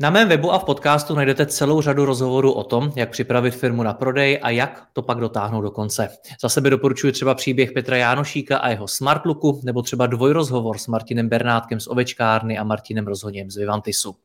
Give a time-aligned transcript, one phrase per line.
[0.00, 3.82] Na mém webu a v podcastu najdete celou řadu rozhovorů o tom, jak připravit firmu
[3.82, 6.08] na prodej a jak to pak dotáhnout do konce.
[6.42, 11.28] Za sebe doporučuji třeba příběh Petra Jánošíka a jeho Smartlooku, nebo třeba dvojrozhovor s Martinem
[11.28, 14.16] Bernátkem z Ovečkárny a Martinem Rozhoněm z Vivantisu.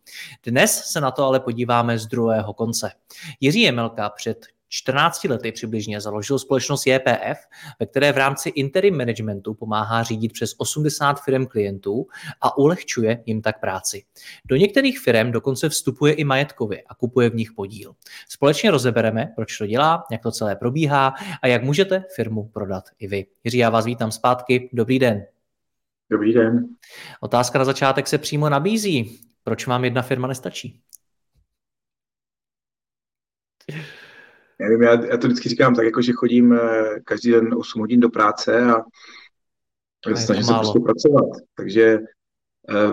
[0.45, 2.91] Dnes se na to ale podíváme z druhého konce.
[3.39, 7.37] Jiří Jemelka před 14 lety přibližně založil společnost JPF,
[7.79, 12.07] ve které v rámci interim managementu pomáhá řídit přes 80 firm klientů
[12.41, 14.03] a ulehčuje jim tak práci.
[14.45, 17.95] Do některých firm dokonce vstupuje i majetkově a kupuje v nich podíl.
[18.29, 23.07] Společně rozebereme, proč to dělá, jak to celé probíhá a jak můžete firmu prodat i
[23.07, 23.26] vy.
[23.43, 24.70] Jiří, já vás vítám zpátky.
[24.73, 25.26] Dobrý den.
[26.11, 26.67] Dobrý den.
[27.21, 29.20] Otázka na začátek se přímo nabízí.
[29.43, 30.81] Proč vám jedna firma nestačí?
[34.60, 38.10] Já, já to vždycky říkám tak, jako že chodím eh, každý den 8 hodin do
[38.10, 38.76] práce a,
[40.13, 41.26] a snažím se prostě pracovat.
[41.55, 41.99] Takže
[42.70, 42.91] eh,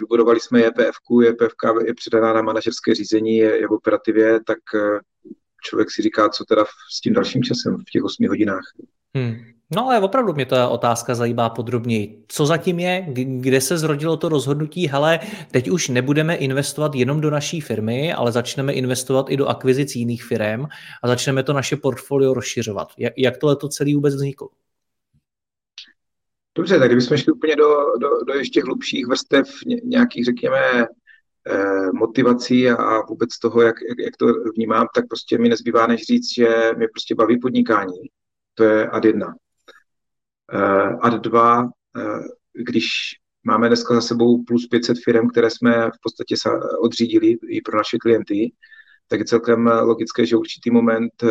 [0.00, 1.54] vybudovali jsme JPF, JPF
[1.86, 4.98] je předaná na manažerské řízení, je, je v operativě, tak eh,
[5.62, 8.64] člověk si říká, co teda s tím dalším časem v těch 8 hodinách.
[9.14, 9.57] Hmm.
[9.70, 12.24] No ale opravdu mě ta otázka zajímá podrobněji.
[12.28, 13.06] Co zatím je,
[13.40, 18.32] kde se zrodilo to rozhodnutí, hele, teď už nebudeme investovat jenom do naší firmy, ale
[18.32, 20.64] začneme investovat i do akvizic jiných firm
[21.02, 22.88] a začneme to naše portfolio rozšiřovat.
[23.16, 24.48] Jak, tohle to celý vůbec vzniklo?
[26.54, 27.68] Dobře, tak kdybychom šli úplně do,
[28.00, 29.48] do, do ještě hlubších vrstev
[29.84, 30.86] nějakých, řekněme,
[31.48, 34.26] eh, motivací a vůbec toho, jak, jak, jak to
[34.56, 37.98] vnímám, tak prostě mi nezbývá než říct, že mě prostě baví podnikání.
[38.54, 39.34] To je ad jedna.
[40.52, 42.00] Eh, ad 2, eh,
[42.52, 42.86] když
[43.44, 46.34] máme dneska za sebou plus 500 firm, které jsme v podstatě
[46.80, 48.52] odřídili i pro naše klienty,
[49.08, 51.28] tak je celkem logické, že určitý moment eh,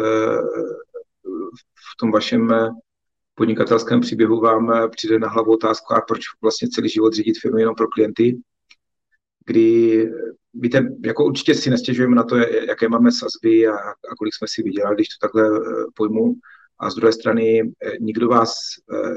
[1.94, 2.54] v tom vašem
[3.36, 7.76] podnikatelském příběhu vám přijde na hlavu otázka, a proč vlastně celý život řídit firmu jenom
[7.76, 8.38] pro klienty,
[9.46, 10.10] kdy
[10.54, 12.36] víte, jako určitě si nestěžujeme na to,
[12.68, 15.60] jaké máme sazby a, a kolik jsme si vydělali, když to takhle
[15.96, 16.36] pojmu,
[16.80, 18.54] a z druhé strany eh, nikdo vás
[18.94, 19.16] eh,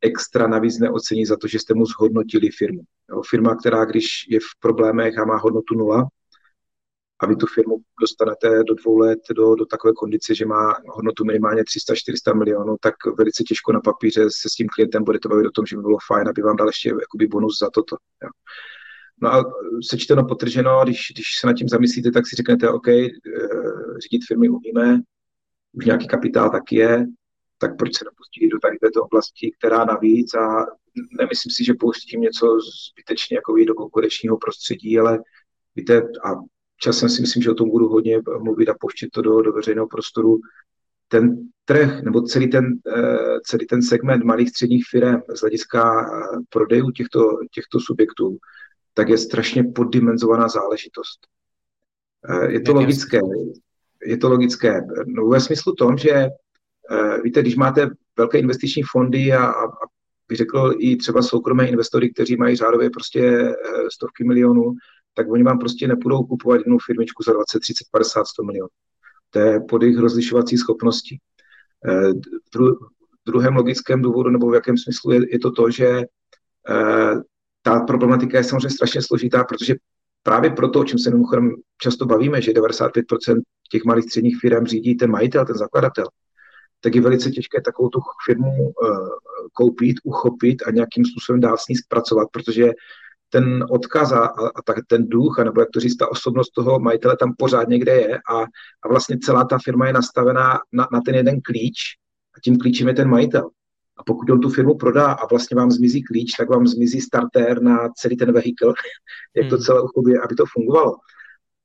[0.00, 2.82] extra navíc neocení za to, že jste mu zhodnotili firmu.
[3.10, 6.08] Jo, firma, která když je v problémech a má hodnotu nula,
[7.20, 11.24] a vy tu firmu dostanete do dvou let do, do takové kondice, že má hodnotu
[11.24, 15.50] minimálně 300-400 milionů, tak velice těžko na papíře se s tím klientem budete bavit o
[15.50, 17.96] tom, že by bylo fajn, aby vám dal ještě jakoby bonus za toto.
[18.22, 18.30] Jo.
[19.22, 19.44] No a
[19.90, 23.08] sečteno, potrženo, když, když se nad tím zamyslíte, tak si řeknete, OK, eh,
[24.02, 25.00] řídit firmy umíme,
[25.76, 27.06] už nějaký kapitál tak je,
[27.58, 30.66] tak proč se nepustit do tady této oblasti, která navíc a
[31.18, 32.58] nemyslím si, že pouštím něco
[32.92, 35.18] zbytečně jako do konkurenčního prostředí, ale
[35.76, 36.30] víte, a
[36.80, 39.86] časem si myslím, že o tom budu hodně mluvit a pouštět to do, do veřejného
[39.88, 40.40] prostoru.
[41.08, 42.64] Ten trh nebo celý ten,
[42.96, 47.20] eh, celý ten segment malých středních firm z hlediska eh, prodejů těchto,
[47.50, 48.38] těchto subjektů,
[48.94, 51.18] tak je strašně poddimenzovaná záležitost.
[52.28, 53.20] Eh, je to logické
[54.04, 54.80] je to logické.
[55.06, 59.66] No, ve smyslu tom, že eh, víte, když máte velké investiční fondy a, a,
[60.28, 63.54] bych řekl i třeba soukromé investory, kteří mají řádově prostě eh,
[63.92, 64.74] stovky milionů,
[65.14, 68.68] tak oni vám prostě nepůjdou kupovat jednu firmičku za 20, 30, 50, 100 milionů.
[69.30, 71.18] To je pod jejich rozlišovací schopnosti.
[71.88, 72.12] Eh,
[72.54, 72.78] v
[73.26, 76.02] druhém logickém důvodu, nebo v jakém smyslu je, je to to, že
[77.62, 79.74] ta problematika je samozřejmě strašně složitá, protože
[80.26, 81.50] právě proto, o čem se mimochodem
[81.82, 83.40] často bavíme, že 95%
[83.70, 86.06] těch malých středních firm řídí ten majitel, ten zakladatel,
[86.80, 89.08] tak je velice těžké takovou tu firmu uh,
[89.52, 92.70] koupit, uchopit a nějakým způsobem dál s ní zpracovat, protože
[93.30, 94.24] ten odkaz a,
[94.56, 97.92] a tak, ten duch, nebo jak to říct, ta osobnost toho majitele tam pořád někde
[97.92, 98.42] je a,
[98.82, 101.78] a vlastně celá ta firma je nastavená na, na ten jeden klíč
[102.36, 103.50] a tím klíčem je ten majitel.
[103.98, 107.62] A pokud on tu firmu prodá a vlastně vám zmizí klíč, tak vám zmizí startér
[107.62, 108.74] na celý ten vehikl,
[109.36, 109.64] jak to hmm.
[109.64, 110.96] celé uchopí, aby to fungovalo.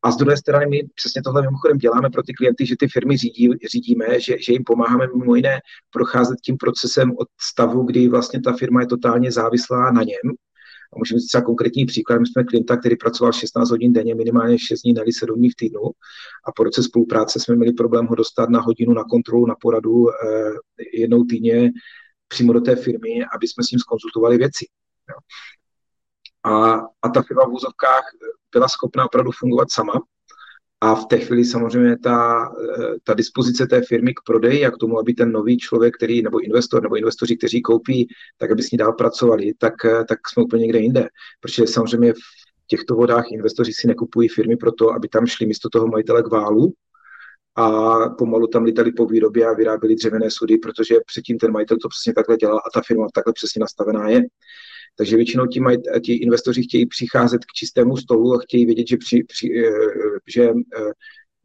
[0.04, 3.18] A z druhé strany my přesně tohle mimochodem děláme pro ty klienty, že ty firmy
[3.18, 5.60] řídí, řídíme, že, že jim pomáháme mimo jiné
[5.94, 10.32] procházet tím procesem od stavu, kdy vlastně ta firma je totálně závislá na něm
[10.94, 12.20] A můžeme říct třeba konkrétní příklad.
[12.20, 15.56] My jsme klienta, který pracoval 16 hodin denně, minimálně 6 dní, ne 7 dní v
[15.56, 15.82] týdnu.
[16.48, 20.10] A po roce spolupráce jsme měli problém ho dostat na hodinu na kontrolu, na poradu
[20.10, 20.52] eh,
[20.94, 21.72] jednou týdně
[22.32, 24.66] přímo do té firmy, aby jsme s ním skonzultovali věci.
[25.10, 25.18] Jo.
[26.54, 28.04] A, a ta firma v úzovkách
[28.54, 29.94] byla schopná opravdu fungovat sama,
[30.84, 32.50] a v té chvíli samozřejmě ta,
[33.04, 36.40] ta dispozice té firmy k prodeji a k tomu, aby ten nový člověk, který, nebo
[36.40, 38.08] investor, nebo investoři, kteří koupí,
[38.38, 39.74] tak aby s ní dál pracovali, tak,
[40.10, 41.08] tak jsme úplně někde jinde.
[41.40, 42.18] Protože samozřejmě v
[42.68, 46.74] těchto vodách investoři si nekupují firmy proto, aby tam šli místo toho majitele k válu,
[47.56, 51.90] a pomalu tam lítali po výrobě a vyráběli dřevěné sudy, protože předtím ten majitel to
[51.90, 54.22] přesně takhle dělal a ta firma takhle přesně nastavená je.
[54.96, 58.98] Takže většinou ti, maj, ti investoři chtějí přicházet k čistému stolu a chtějí vědět, že,
[58.98, 59.72] při, při, eh,
[60.28, 60.92] že, eh,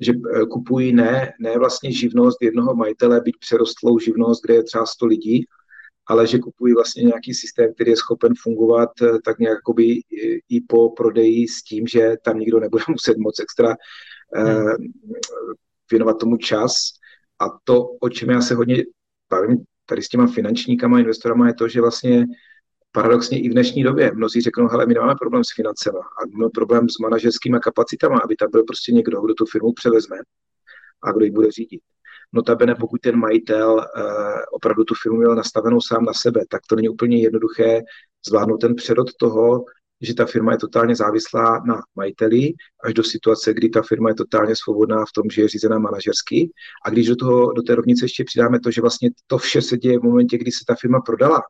[0.01, 4.87] že eh, kupují ne, ne vlastně živnost jednoho majitele, byť přerostlou živnost, kde je třeba
[4.87, 5.45] 100 lidí,
[6.07, 8.91] ale že kupují vlastně nějaký systém, který je schopen fungovat
[9.25, 9.59] tak nějak
[10.49, 13.77] i po prodeji s tím, že tam nikdo nebude muset moc extra
[14.35, 14.67] hmm.
[15.91, 16.73] Věnovat tomu čas.
[17.39, 18.85] A to, o čem já se hodně
[19.31, 22.27] bavím tady s těma finančníkama, investorama, je to, že vlastně
[22.93, 26.51] paradoxně i v dnešní době mnozí řeknou, hele, my nemáme problém s financema a máme
[26.55, 30.17] problém s manažerskými kapacitama, aby tam byl prostě někdo, kdo tu firmu převezme
[31.03, 31.81] a kdo ji bude řídit.
[32.33, 33.85] Notabene, pokud ten majitel uh,
[34.53, 37.81] opravdu tu firmu měl nastavenou sám na sebe, tak to není úplně jednoduché
[38.27, 39.65] zvládnout ten přerod toho,
[40.01, 42.53] že ta firma je totálně závislá na majiteli,
[42.85, 46.51] až do situace, kdy ta firma je totálně svobodná v tom, že je řízená manažersky.
[46.85, 49.77] A když do, toho, do té rovnice ještě přidáme to, že vlastně to vše se
[49.77, 51.41] děje v momentě, kdy se ta firma prodala,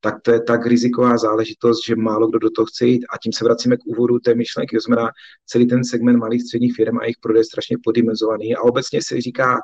[0.00, 3.04] tak to je tak riziková záležitost, že málo kdo do toho chce jít.
[3.12, 4.76] A tím se vracíme k úvodu té myšlenky.
[4.76, 5.08] To znamená,
[5.46, 8.56] celý ten segment malých středních firm a jejich prodej je strašně podimenzovaný.
[8.56, 9.60] A obecně se říká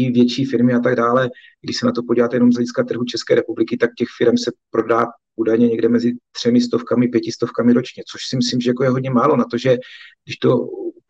[0.00, 1.30] i větší firmy a tak dále.
[1.60, 4.52] Když se na to podíváte jenom z hlediska trhu České republiky, tak těch firm se
[4.70, 5.06] prodá
[5.36, 9.36] údajně někde mezi třemi stovkami, pětistovkami ročně, což si myslím, že jako je hodně málo
[9.36, 9.78] na to, že
[10.24, 10.58] když to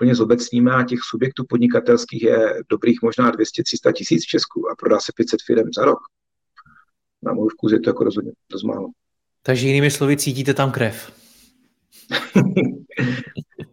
[0.00, 5.00] úplně zobecníme a těch subjektů podnikatelských je dobrých možná 200-300 tisíc v Česku a prodá
[5.00, 5.98] se 500 firm za rok,
[7.22, 8.88] na můj vkus je to jako rozhodně dost málo.
[9.42, 11.12] Takže jinými slovy cítíte tam krev.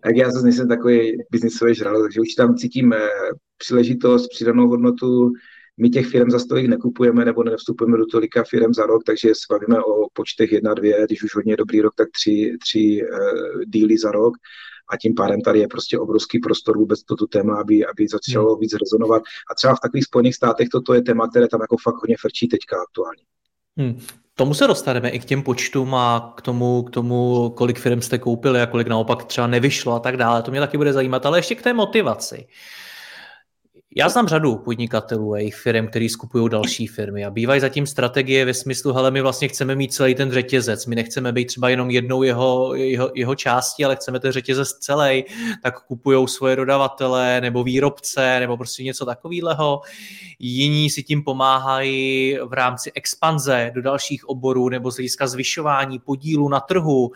[0.08, 3.10] tak já zase nejsem takový biznisový žral, takže už tam cítím eh,
[3.58, 5.32] příležitost, přidanou hodnotu.
[5.78, 9.46] My těch firm za stolik nekupujeme nebo nevstupujeme do tolika firm za rok, takže se
[9.50, 13.98] bavíme o počtech jedna, dvě, když už hodně dobrý rok, tak tři, tři uh, díly
[13.98, 14.34] za rok
[14.90, 18.60] a tím pádem tady je prostě obrovský prostor vůbec toto téma, aby, aby začalo hmm.
[18.60, 19.24] víc rezonovat.
[19.52, 22.48] A třeba v takových Spojených státech toto je téma, které tam jako fakt hodně frčí
[22.48, 23.24] teďka aktuálně.
[23.78, 24.00] Hmm.
[24.36, 28.18] Tomu se dostaneme i k těm počtům a k tomu, k tomu, kolik firm jste
[28.18, 30.42] koupili a kolik naopak třeba nevyšlo a tak dále.
[30.42, 32.48] To mě taky bude zajímat, ale ještě k té motivaci.
[33.96, 38.46] Já znám řadu podnikatelů a jejich firm, který skupují další firmy a bývají zatím strategie
[38.46, 41.90] ve smyslu, hele, my vlastně chceme mít celý ten řetězec, my nechceme být třeba jenom
[41.90, 45.26] jednou jeho, jeho, jeho části, ale chceme ten řetězec celý,
[45.64, 49.82] tak kupují svoje dodavatele nebo výrobce nebo prostě něco takového.
[50.40, 56.50] Jiní si tím pomáhají v rámci expanze do dalších oborů nebo z hlediska zvyšování podílu
[56.50, 57.12] na trhu,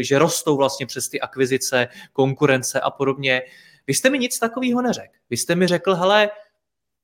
[0.00, 3.42] že rostou vlastně přes ty akvizice, konkurence a podobně.
[3.86, 5.14] Vy jste mi nic takového neřekl.
[5.30, 6.30] Vy jste mi řekl, hele,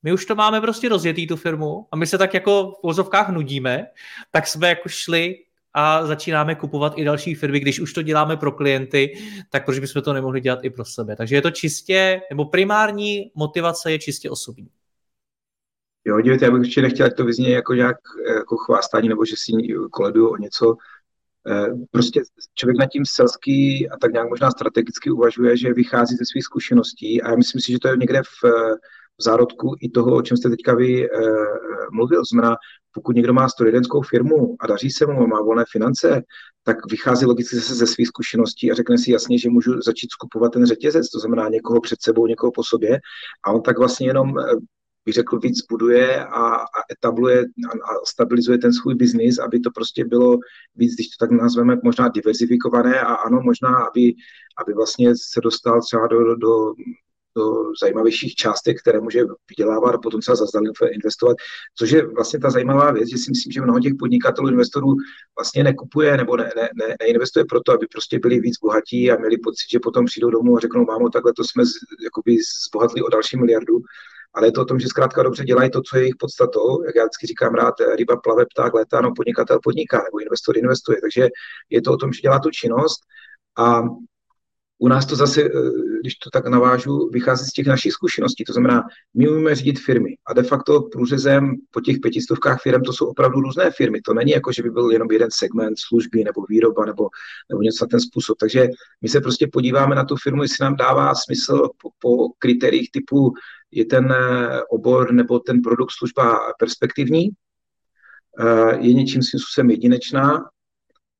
[0.03, 3.29] my už to máme prostě rozjetý tu firmu a my se tak jako v vozovkách
[3.29, 3.87] nudíme,
[4.31, 5.37] tak jsme jako šli
[5.75, 9.19] a začínáme kupovat i další firmy, když už to děláme pro klienty,
[9.51, 11.17] tak proč bychom to nemohli dělat i pro sebe.
[11.17, 14.69] Takže je to čistě, nebo primární motivace je čistě osobní.
[16.05, 17.97] Jo, dívejte, já bych ještě nechtěl, ať to vyzně jako nějak
[18.37, 19.53] jako chvástání, nebo že si
[19.91, 20.77] koleduju o něco.
[21.49, 22.23] Eh, prostě
[22.55, 27.23] člověk nad tím selský a tak nějak možná strategicky uvažuje, že vychází ze svých zkušeností
[27.23, 28.51] a já myslím si, že to je někde v,
[29.19, 31.09] v zárodku i toho, o čem jste teďka vy eh,
[31.93, 32.23] mluvil.
[32.33, 32.57] Znamená,
[32.93, 36.23] pokud někdo má strojidenskou firmu a daří se mu a má volné finance,
[36.65, 40.53] tak vychází logicky zase ze svých zkušeností a řekne si jasně, že můžu začít skupovat
[40.53, 43.01] ten řetězec, to znamená někoho před sebou, někoho po sobě
[43.47, 44.43] a on tak vlastně jenom eh,
[45.05, 49.71] bych řekl, víc buduje a, a etabluje a, a stabilizuje ten svůj biznis, aby to
[49.71, 50.39] prostě bylo
[50.75, 54.15] víc, když to tak nazveme, možná diverzifikované a ano, možná, aby,
[54.59, 56.75] aby vlastně se dostal třeba do, do,
[57.37, 61.37] do zajímavějších částek, které může vydělávat a potom třeba zazdali investovat,
[61.79, 64.97] což je vlastně ta zajímavá věc, že si myslím, že mnoho těch podnikatelů, investorů
[65.39, 69.39] vlastně nekupuje nebo ne, ne, ne, neinvestuje proto, aby prostě byli víc bohatí a měli
[69.39, 71.73] pocit, že potom přijdou domů a řeknou, mámo, takhle to jsme z,
[72.05, 73.83] jakoby zbohatli o další miliardu,
[74.35, 76.85] ale je to o tom, že zkrátka dobře dělají to, co je jejich podstatou.
[76.85, 81.01] Jak já vždycky říkám rád, ryba plave, pták letá, no podnikatel podniká, nebo investor investuje.
[81.01, 81.29] Takže
[81.71, 83.01] je to o tom, že dělá tu činnost
[83.59, 83.83] a
[84.83, 85.49] u nás to zase, eh,
[86.01, 88.45] když to tak navážu, vychází z těch našich zkušeností.
[88.45, 88.83] To znamená,
[89.15, 93.41] my umíme řídit firmy a de facto průřezem po těch pětistovkách firm to jsou opravdu
[93.41, 94.01] různé firmy.
[94.01, 97.09] To není jako, že by byl jenom jeden segment služby nebo výroba nebo,
[97.49, 98.39] nebo něco na ten způsob.
[98.39, 98.69] Takže
[99.03, 103.33] my se prostě podíváme na tu firmu, jestli nám dává smysl po, po kritériích typu
[103.71, 107.29] je ten eh, obor nebo ten produkt služba perspektivní,
[108.41, 110.45] eh, je něčím svým způsobem jedinečná,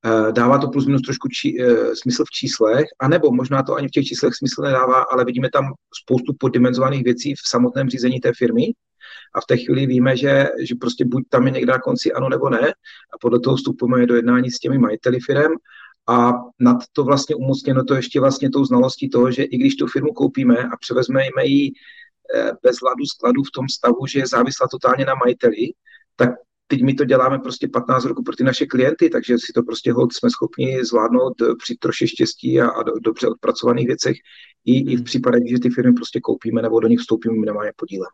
[0.05, 1.57] Eh, dává to plus minus trošku či,
[1.95, 5.65] smysl v číslech, anebo možná to ani v těch číslech smysl nedává, ale vidíme tam
[6.03, 8.73] spoustu poddimenzovaných věcí v samotném řízení té firmy.
[9.35, 12.29] A v té chvíli víme, že, že prostě buď tam je někde na konci ano
[12.29, 12.69] nebo ne.
[13.15, 15.53] A podle toho vstupujeme do jednání s těmi majiteli firm
[16.09, 19.87] a nad to vlastně umocněno to ještě vlastně tou znalostí toho, že i když tu
[19.87, 21.73] firmu koupíme a převezmeme ji
[22.63, 25.73] bez hladu skladu v tom stavu, že je závislá totálně na majiteli,
[26.17, 26.31] tak
[26.67, 29.93] teď my to děláme prostě 15 roku pro ty naše klienty, takže si to prostě
[29.93, 34.17] hod jsme schopni zvládnout při troši štěstí a, a do, dobře odpracovaných věcech
[34.65, 35.05] i, i v hmm.
[35.05, 38.11] případech, že ty firmy prostě koupíme nebo do nich vstoupíme minimálně podílem.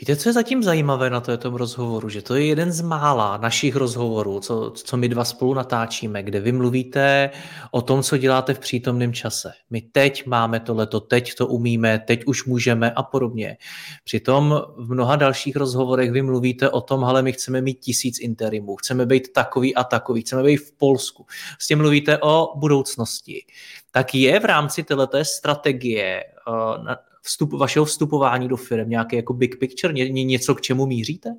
[0.00, 2.08] Víte, co je zatím zajímavé na tom rozhovoru?
[2.08, 6.40] Že to je jeden z mála našich rozhovorů, co, co my dva spolu natáčíme, kde
[6.40, 7.30] vy mluvíte
[7.70, 9.52] o tom, co děláte v přítomném čase.
[9.70, 13.56] My teď máme tohleto, teď to umíme, teď už můžeme a podobně.
[14.04, 18.76] Přitom v mnoha dalších rozhovorech vy mluvíte o tom, ale my chceme mít tisíc interimů,
[18.76, 21.26] chceme být takový a takový, chceme být v Polsku.
[21.50, 23.44] Vlastně mluvíte o budoucnosti.
[23.90, 29.58] Tak je v rámci této strategie eh, vstup, vašeho vstupování do firm, nějaký jako big
[29.58, 31.30] picture, ně, něco, k čemu míříte?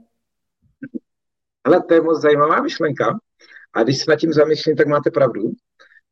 [1.64, 3.20] Ale to je moc zajímavá myšlenka.
[3.74, 5.42] A když se nad tím zamýšlím, tak máte pravdu.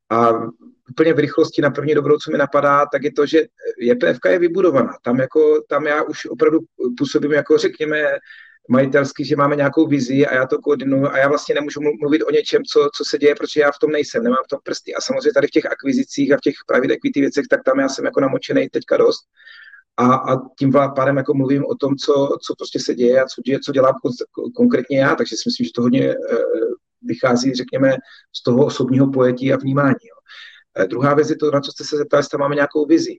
[0.09, 0.31] A
[0.89, 3.41] úplně v rychlosti na první dobrou, co mi napadá, tak je to, že
[3.79, 4.93] JPFK je vybudovaná.
[5.03, 6.59] Tam, jako, tam já už opravdu
[6.97, 8.03] působím jako, řekněme,
[8.69, 12.31] majitelsky, že máme nějakou vizi a já to koordinuju a já vlastně nemůžu mluvit o
[12.31, 14.95] něčem, co, co se děje, protože já v tom nejsem, nemám v tom prsty.
[14.95, 17.89] A samozřejmě tady v těch akvizicích a v těch private equity věcech, tak tam já
[17.89, 19.21] jsem jako namočený teďka dost.
[19.99, 23.41] A, a tím pádem jako mluvím o tom, co, co prostě se děje a co,
[23.41, 23.93] děje, co dělám
[24.55, 26.41] konkrétně já, takže si myslím, že to hodně uh,
[27.01, 27.97] vychází, řekněme,
[28.35, 29.95] z toho osobního pojetí a vnímání.
[30.09, 30.15] Jo.
[30.83, 33.17] Uh, druhá věc je to, na co jste se zeptali, jestli máme nějakou vizi.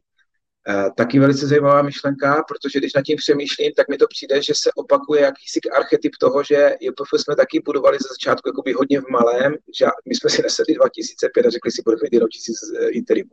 [0.68, 4.52] Uh, taky velice zajímavá myšlenka, protože když nad tím přemýšlím, tak mi to přijde, že
[4.56, 9.08] se opakuje jakýsi archetyp toho, že JPF jsme taky budovali ze začátku jakoby hodně v
[9.10, 12.56] malém, že my jsme si nesedli 2005 a řekli si, budeme mít jenom tisíc
[12.90, 13.30] interimů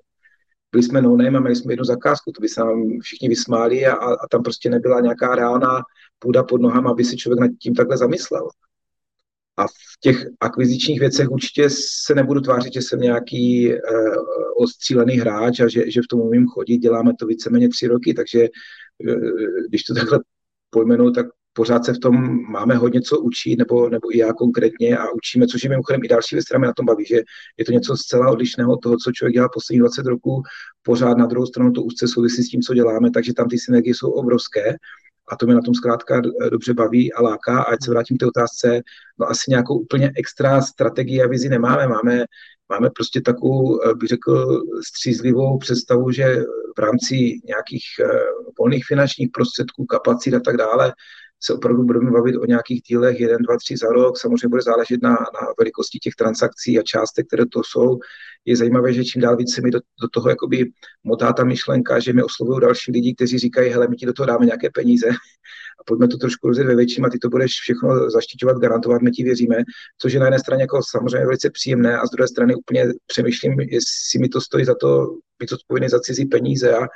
[0.72, 3.86] byli jsme no name a měli jsme jednu zakázku, to by se nám všichni vysmáli
[3.86, 5.82] a, a tam prostě nebyla nějaká reálná
[6.20, 8.50] půda pod nohama, aby si člověk nad tím takhle zamyslel.
[9.58, 11.70] A v těch akvizičních věcech určitě
[12.06, 13.80] se nebudu tvářit, že jsem nějaký uh,
[14.64, 16.78] ostřílený hráč a že, že v tom umím chodit.
[16.78, 18.48] Děláme to víceméně tři roky, takže
[19.10, 19.16] uh,
[19.70, 20.20] když to takhle
[20.70, 21.26] pojmenu, tak
[21.58, 22.16] pořád se v tom
[22.50, 26.08] máme hodně co učit, nebo, nebo i já konkrétně a učíme, což je mimochodem i
[26.08, 27.20] další věc, která mě na tom baví, že
[27.58, 30.44] je to něco zcela odlišného od toho, co člověk dělá posledních 20 roků,
[30.84, 33.96] pořád na druhou stranu to úzce souvisí s tím, co děláme, takže tam ty synergie
[33.96, 34.76] jsou obrovské
[35.32, 36.22] a to mě na tom zkrátka
[36.52, 37.62] dobře baví a láká.
[37.62, 38.82] A ať se vrátím k té otázce,
[39.20, 41.88] no asi nějakou úplně extra strategii a vizi nemáme.
[41.88, 42.26] Máme,
[42.70, 46.36] máme prostě takovou, eh, bych řekl, střízlivou představu, že
[46.78, 48.08] v rámci nějakých eh,
[48.60, 50.94] volných finančních prostředků, kapacit a tak dále,
[51.40, 54.18] se opravdu budeme bavit o nějakých dílech 1, 2, 3 za rok.
[54.18, 58.00] Samozřejmě bude záležet na, na velikosti těch transakcí a částek, které to jsou.
[58.46, 60.66] Je zajímavé, že čím dál více mi do, do toho jakoby
[61.04, 64.28] motá ta myšlenka, že mi oslovují další lidi, kteří říkají, hele, my ti do toho
[64.28, 65.08] dáme nějaké peníze
[65.80, 69.12] a pojďme to trošku rozjet ve větším a ty to budeš všechno zaštiťovat, garantovat, my
[69.12, 69.56] ti věříme,
[70.02, 73.60] což je na jedné straně jako samozřejmě velice příjemné a z druhé strany úplně přemýšlím,
[73.60, 75.08] jestli mi to stojí za to
[75.40, 76.88] být odpovědný za cizí peníze a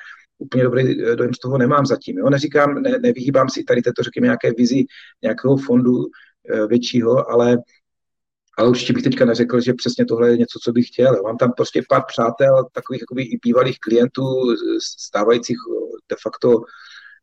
[0.41, 2.17] úplně dobrý eh, dojem z toho nemám zatím.
[2.17, 2.29] Jo?
[2.29, 4.85] Neříkám, ne, nevyhýbám si tady této, řekněme, nějaké vizi
[5.21, 6.05] nějakého fondu
[6.49, 7.57] e, většího, ale
[8.57, 11.21] ale určitě bych teďka neřekl, že přesně tohle je něco, co bych chtěl.
[11.23, 14.23] Mám tam prostě pár přátel, takových jakoby i bývalých klientů,
[14.99, 15.57] stávajících
[16.09, 16.49] de facto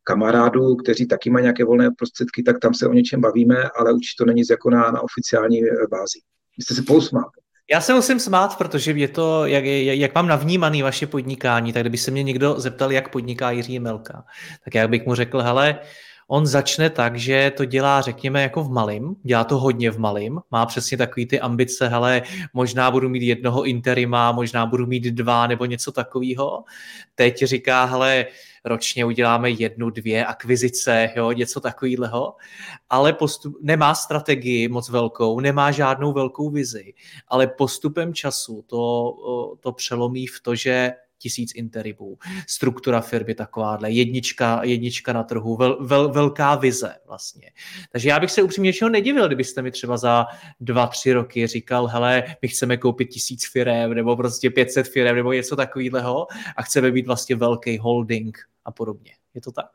[0.03, 4.23] kamarádů, kteří taky mají nějaké volné prostředky, tak tam se o něčem bavíme, ale určitě
[4.23, 6.19] to není jako na, na oficiální eh, bázi.
[6.57, 7.29] Vy jste se pousmál.
[7.71, 11.97] Já se musím smát, protože je to, jak, jak mám navnímaný vaše podnikání, tak kdyby
[11.97, 14.25] se mě někdo zeptal, jak podniká Jiří Melka,
[14.63, 15.79] tak já bych mu řekl, hele,
[16.27, 20.39] on začne tak, že to dělá, řekněme, jako v malým, dělá to hodně v malým,
[20.51, 22.21] má přesně takový ty ambice, hele,
[22.53, 26.63] možná budu mít jednoho interima, možná budu mít dva nebo něco takového.
[27.15, 28.25] Teď říká, hele,
[28.65, 32.35] ročně uděláme jednu, dvě akvizice, jo, něco takového,
[32.89, 36.93] ale postup, nemá strategii moc velkou, nemá žádnou velkou vizi,
[37.27, 39.13] ale postupem času to,
[39.59, 45.85] to přelomí v to, že tisíc interibů, struktura firmy takováhle, jednička, jednička na trhu, vel,
[45.85, 47.51] vel, velká vize vlastně.
[47.91, 50.25] Takže já bych se upřímně něčeho nedivil, kdybyste mi třeba za
[50.59, 55.33] dva, tři roky říkal, hele, my chceme koupit tisíc firem, nebo prostě 500 firem, nebo
[55.33, 59.11] něco takového a chceme být vlastně velký holding a podobně.
[59.33, 59.69] Je to tak?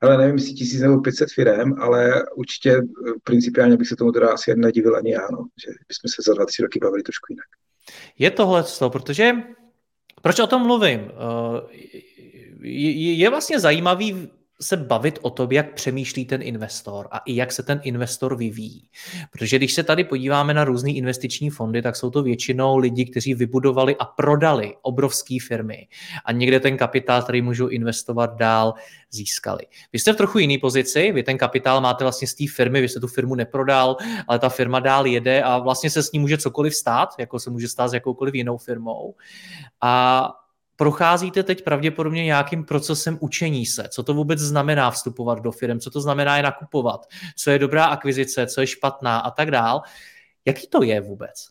[0.00, 4.28] Ale nevím, jestli tisíc nebo 500 firem, ale určitě eh, principiálně bych se tomu teda
[4.28, 7.46] asi nedivil ani já, no, že bychom se za dva, tři roky bavili trošku jinak.
[8.18, 9.32] Je tohle to, protože
[10.22, 11.00] proč o tom mluvím?
[11.00, 11.78] Eh,
[12.62, 14.28] je vlastně zajímavý
[14.60, 18.88] se bavit o tom, jak přemýšlí ten investor a i jak se ten investor vyvíjí.
[19.30, 23.34] Protože když se tady podíváme na různé investiční fondy, tak jsou to většinou lidi, kteří
[23.34, 25.88] vybudovali a prodali obrovské firmy
[26.24, 28.74] a někde ten kapitál, který můžou investovat dál,
[29.10, 29.66] získali.
[29.92, 32.88] Vy jste v trochu jiný pozici, vy ten kapitál máte vlastně z té firmy, vy
[32.88, 33.96] jste tu firmu neprodal,
[34.28, 37.50] ale ta firma dál jede a vlastně se s ní může cokoliv stát, jako se
[37.50, 39.14] může stát s jakoukoliv jinou firmou.
[39.80, 40.28] A
[40.78, 43.88] procházíte teď pravděpodobně nějakým procesem učení se.
[43.90, 47.00] Co to vůbec znamená vstupovat do firm, co to znamená je nakupovat,
[47.36, 49.82] co je dobrá akvizice, co je špatná a tak dál.
[50.44, 51.46] Jaký to je vůbec?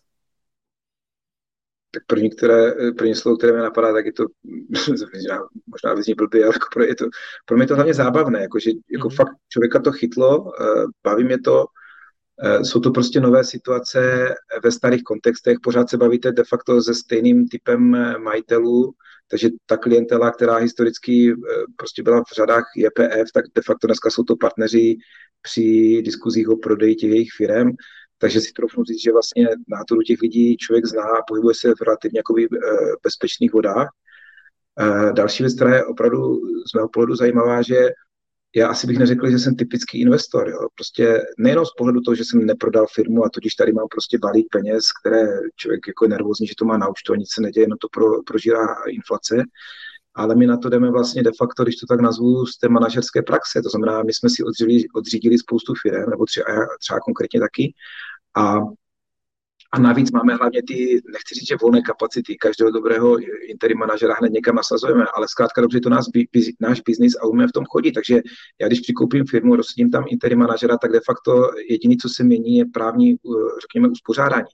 [1.92, 4.26] Tak první, které, první slovo, které mě napadá, tak je to
[5.68, 7.06] možná vyzní blbý, ale jako pro, je to,
[7.46, 9.16] pro mě je to hlavně zábavné, jako, že jako mm.
[9.16, 11.66] fakt člověka to chytlo, eh, baví mě to,
[12.44, 14.00] eh, jsou to prostě nové situace
[14.64, 18.94] ve starých kontextech, pořád se bavíte de facto se stejným typem eh, majitelů,
[19.28, 24.10] takže ta klientela, která historicky eh, prostě byla v řadách JPF, tak de facto dneska
[24.10, 24.98] jsou to partneři
[25.42, 27.72] při diskuzích o prodeji těch jejich firm.
[28.18, 31.82] Takže si trochu říct, že vlastně náturu těch lidí člověk zná a pohybuje se v
[31.82, 32.68] relativně jakoby, eh,
[33.04, 33.90] bezpečných vodách.
[34.80, 36.42] Eh, další věc, která je opravdu
[36.72, 37.90] z mého pohledu zajímavá, že
[38.56, 40.50] já asi bych neřekl, že jsem typický investor.
[40.50, 40.68] Jo.
[40.76, 44.48] Prostě nejenom z pohledu toho, že jsem neprodal firmu a totiž tady mám prostě balík
[44.52, 47.68] peněz, které člověk jako je nervózní, že to má na účtu a nic se neděje,
[47.68, 49.44] no to pro, prožírá inflace.
[50.16, 53.22] Ale my na to jdeme vlastně de facto, když to tak nazvu, z té manažerské
[53.22, 53.62] praxe.
[53.62, 56.46] To znamená, my jsme si odřídili, odřídili spoustu firm, nebo třeba,
[56.80, 57.74] třeba konkrétně taky,
[58.38, 58.60] a
[59.72, 63.18] a navíc máme hlavně ty, nechci říct, že volné kapacity, každého dobrého
[63.50, 66.06] interim manažera hned někam nasazujeme, ale zkrátka dobře to nás,
[66.60, 67.92] náš biznis a umíme v tom chodit.
[67.92, 68.22] Takže
[68.62, 72.58] já když přikoupím firmu, rozsedím tam interim manažera, tak de facto jediné, co se mění,
[72.58, 73.16] je právní,
[73.62, 74.48] řekněme, uspořádání.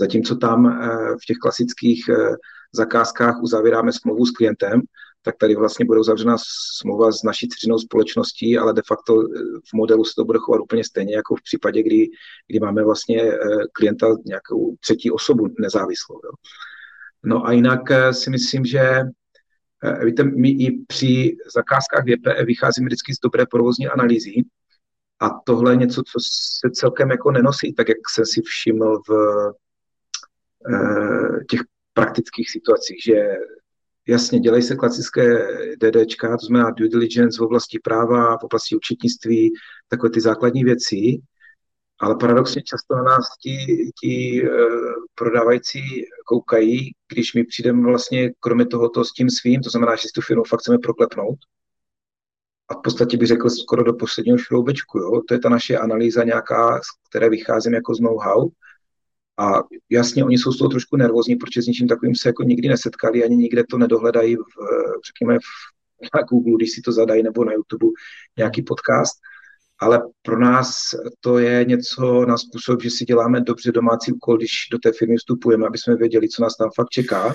[0.00, 0.88] Zatímco tam eh,
[1.22, 2.36] v těch klasických eh,
[2.72, 4.80] zakázkách uzavíráme smlouvu s klientem,
[5.22, 6.36] tak tady vlastně bude uzavřena
[6.78, 9.26] smlouva s naší dceřinou společností, ale de facto eh,
[9.70, 12.06] v modelu se to bude chovat úplně stejně jako v případě, kdy,
[12.46, 13.36] kdy máme vlastně eh,
[13.72, 16.20] klienta nějakou třetí osobu nezávislou.
[16.24, 16.30] Jo.
[17.24, 19.02] No a jinak eh, si myslím, že
[20.04, 24.34] víte, my i při zakázkách VPE vycházíme vždycky z dobré provozní analýzy
[25.20, 26.18] a tohle je něco, co
[26.62, 29.12] se celkem jako nenosí, tak jak jsem si všiml v
[31.50, 31.60] těch
[31.94, 33.36] praktických situacích, že
[34.08, 35.38] Jasně, dělají se klasické
[35.76, 39.52] DDčka, to znamená due diligence v oblasti práva, v oblasti účetnictví,
[39.88, 41.20] takové ty základní věci,
[42.00, 43.56] ale paradoxně často na nás ti,
[44.00, 44.48] ti uh,
[45.14, 45.80] prodávající
[46.26, 50.20] koukají, když my přijdeme vlastně kromě tohoto s tím svým, to znamená, že si tu
[50.20, 51.38] firmu fakt chceme proklepnout.
[52.68, 54.98] A v podstatě bych řekl skoro do posledního šroubečku.
[54.98, 55.22] Jo?
[55.28, 58.48] To je ta naše analýza nějaká, z které vycházím jako z know-how.
[59.38, 62.68] A jasně, oni jsou z toho trošku nervózní, protože s ničím takovým se jako nikdy
[62.68, 64.40] nesetkali, ani nikde to nedohledají, v,
[65.06, 67.86] řekněme, v, na Google, když si to zadají, nebo na YouTube
[68.38, 69.14] nějaký podcast.
[69.80, 70.70] Ale pro nás
[71.20, 75.16] to je něco na způsob, že si děláme dobře domácí úkol, když do té firmy
[75.16, 77.34] vstupujeme, aby jsme věděli, co nás tam fakt čeká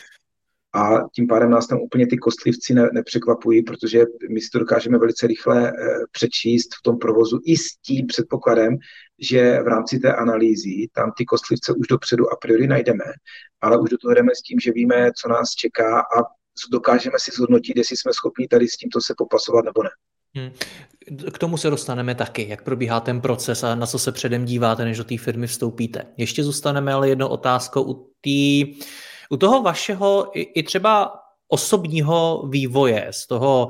[0.76, 4.98] a tím pádem nás tam úplně ty kostlivci ne, nepřekvapují, protože my si to dokážeme
[4.98, 5.72] velice rychle e,
[6.12, 8.78] přečíst v tom provozu i s tím předpokladem,
[9.20, 13.04] že v rámci té analýzy tam ty kostlivce už dopředu a priori najdeme,
[13.62, 16.24] ale už do toho jdeme s tím, že víme, co nás čeká a
[16.72, 19.90] dokážeme si zhodnotit, jestli jsme schopni tady s tímto se popasovat nebo ne.
[20.36, 20.52] Hmm.
[21.32, 24.86] K tomu se dostaneme taky, jak probíhá ten proces a na co se předem díváte,
[24.86, 26.06] než do té firmy vstoupíte.
[26.18, 28.72] Ještě zůstaneme ale jednou otázkou u té
[29.30, 33.70] u toho vašeho i, i třeba osobního vývoje, z toho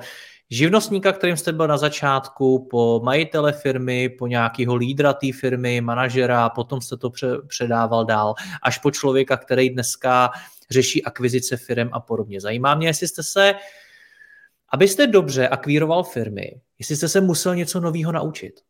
[0.49, 6.49] živnostníka, kterým jste byl na začátku, po majitele firmy, po nějakého lídra té firmy, manažera,
[6.49, 10.31] potom jste to pře- předával dál, až po člověka, který dneska
[10.69, 12.41] řeší akvizice firm a podobně.
[12.41, 13.55] Zajímá mě, jestli jste se,
[14.69, 18.61] abyste dobře akvíroval firmy, jestli jste se musel něco nového naučit.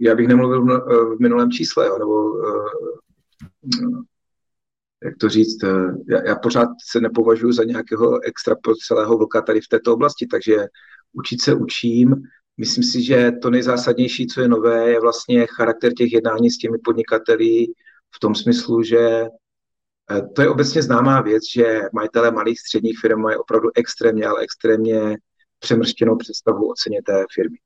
[0.00, 0.64] Já bych nemluvil
[1.16, 2.32] v minulém čísle, nebo
[5.04, 5.68] jak to říct, eh,
[6.08, 10.26] já, já pořád se nepovažuji za nějakého extra pro celého vlka tady v této oblasti,
[10.26, 10.56] takže
[11.12, 12.14] učit se učím.
[12.56, 16.78] Myslím si, že to nejzásadnější, co je nové, je vlastně charakter těch jednání s těmi
[16.78, 17.66] podnikateli
[18.16, 19.26] v tom smyslu, že
[20.34, 25.16] To je obecně známá věc, že majitelé malých středních firm mají opravdu extrémně, ale extrémně
[25.58, 27.58] přemrštěnou představu o ceně té firmy.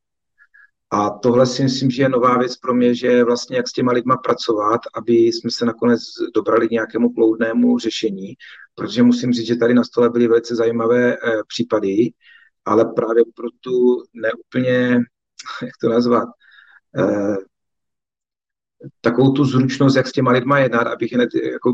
[0.93, 3.93] A tohle si myslím, že je nová věc pro mě, že vlastně jak s těma
[3.93, 6.01] lidma pracovat, aby jsme se nakonec
[6.35, 8.35] dobrali k nějakému kloudnému řešení,
[8.75, 12.13] protože musím říct, že tady na stole byly velice zajímavé eh, případy,
[12.65, 15.01] ale právě pro tu neúplně,
[15.63, 16.29] jak to nazvat,
[16.99, 17.37] eh,
[19.01, 21.73] takovou tu zručnost, jak s těma lidma jednat, abych hned jako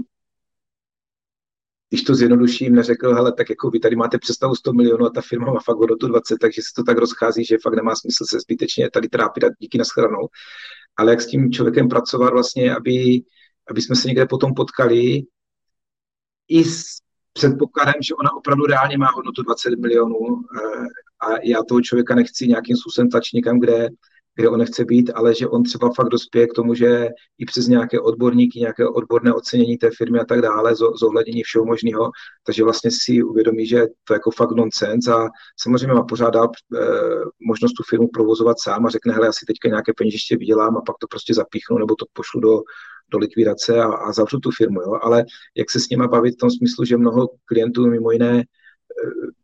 [1.89, 5.21] když to zjednoduším, neřekl, hele, tak jako vy tady máte představu 100 milionů a ta
[5.21, 8.41] firma má fakt hodnotu 20, takže se to tak rozchází, že fakt nemá smysl se
[8.41, 10.29] zbytečně tady trápit a díky nashledanou.
[10.97, 13.23] Ale jak s tím člověkem pracovat vlastně, aby,
[13.71, 15.23] aby jsme se někde potom potkali
[16.49, 16.85] i s
[17.33, 20.87] předpokladem, že ona opravdu reálně má hodnotu 20 milionů eh,
[21.21, 23.89] a já toho člověka nechci nějakým způsobem tlačit někam, kde
[24.39, 27.67] kde on nechce být, ale že on třeba fakt dospěje k tomu, že i přes
[27.67, 32.11] nějaké odborníky, nějaké odborné ocenění té firmy a tak dále, zohlednění všeho možného,
[32.47, 35.29] takže vlastně si uvědomí, že to je jako fakt nonsense a
[35.61, 36.79] samozřejmě má pořád dál e,
[37.47, 40.83] možnost tu firmu provozovat sám a řekne, hele, já si teďka nějaké ještě vydělám a
[40.87, 42.63] pak to prostě zapíchnu nebo to pošlu do,
[43.11, 44.93] do likvidace a, a zavřu tu firmu, jo?
[45.03, 45.25] ale
[45.57, 48.45] jak se s nima bavit v tom smyslu, že mnoho klientů mimo jiné, e,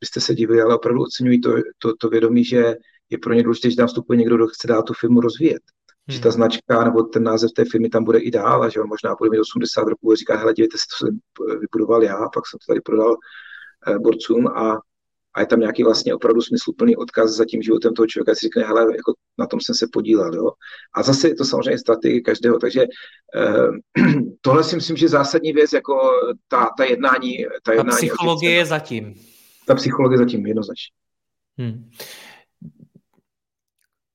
[0.00, 2.74] byste se divili, ale opravdu oceňují to, to, to vědomí, že
[3.10, 5.62] je pro ně důležité, že tam vstupuje někdo, kdo chce dát tu firmu rozvíjet.
[6.06, 6.14] Hmm.
[6.14, 8.88] Že ta značka nebo ten název té firmy tam bude i dál a že on
[8.88, 11.18] možná bude mít 80 roků a říká, hele, dívejte, to jsem
[11.60, 13.16] vybudoval já, a pak jsem to tady prodal
[13.88, 14.78] eh, borcům a,
[15.34, 18.62] a je tam nějaký vlastně opravdu smysluplný odkaz za tím životem toho člověka, si řekne,
[18.62, 20.50] hele, jako na tom jsem se podílel, jo.
[20.94, 22.82] A zase je to samozřejmě strategie každého, takže
[23.36, 24.02] eh,
[24.40, 26.10] tohle si myslím, že zásadní věc, jako
[26.48, 27.46] ta, ta jednání.
[27.62, 29.14] Ta, jednání ta psychologie je zatím.
[29.66, 30.92] Ta psychologie zatím, jednoznačně.
[31.58, 31.90] Hmm.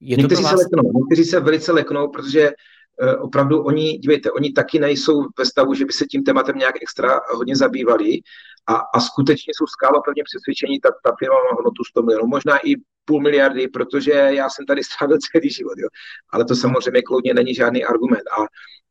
[0.01, 0.51] Je to někteří, vás...
[0.51, 5.45] se leknou, někteří se velice leknou, protože uh, opravdu oni, dívejte, oni taky nejsou ve
[5.45, 8.19] stavu, že by se tím tématem nějak extra hodně zabývali
[8.67, 9.65] a, a skutečně jsou
[10.05, 14.49] pevně přesvědčení, ta, ta firma má hodnotu 100 milionů, možná i půl miliardy, protože já
[14.49, 15.87] jsem tady strávil celý život, jo.
[16.29, 18.23] ale to samozřejmě kloudně není žádný argument.
[18.39, 18.45] A,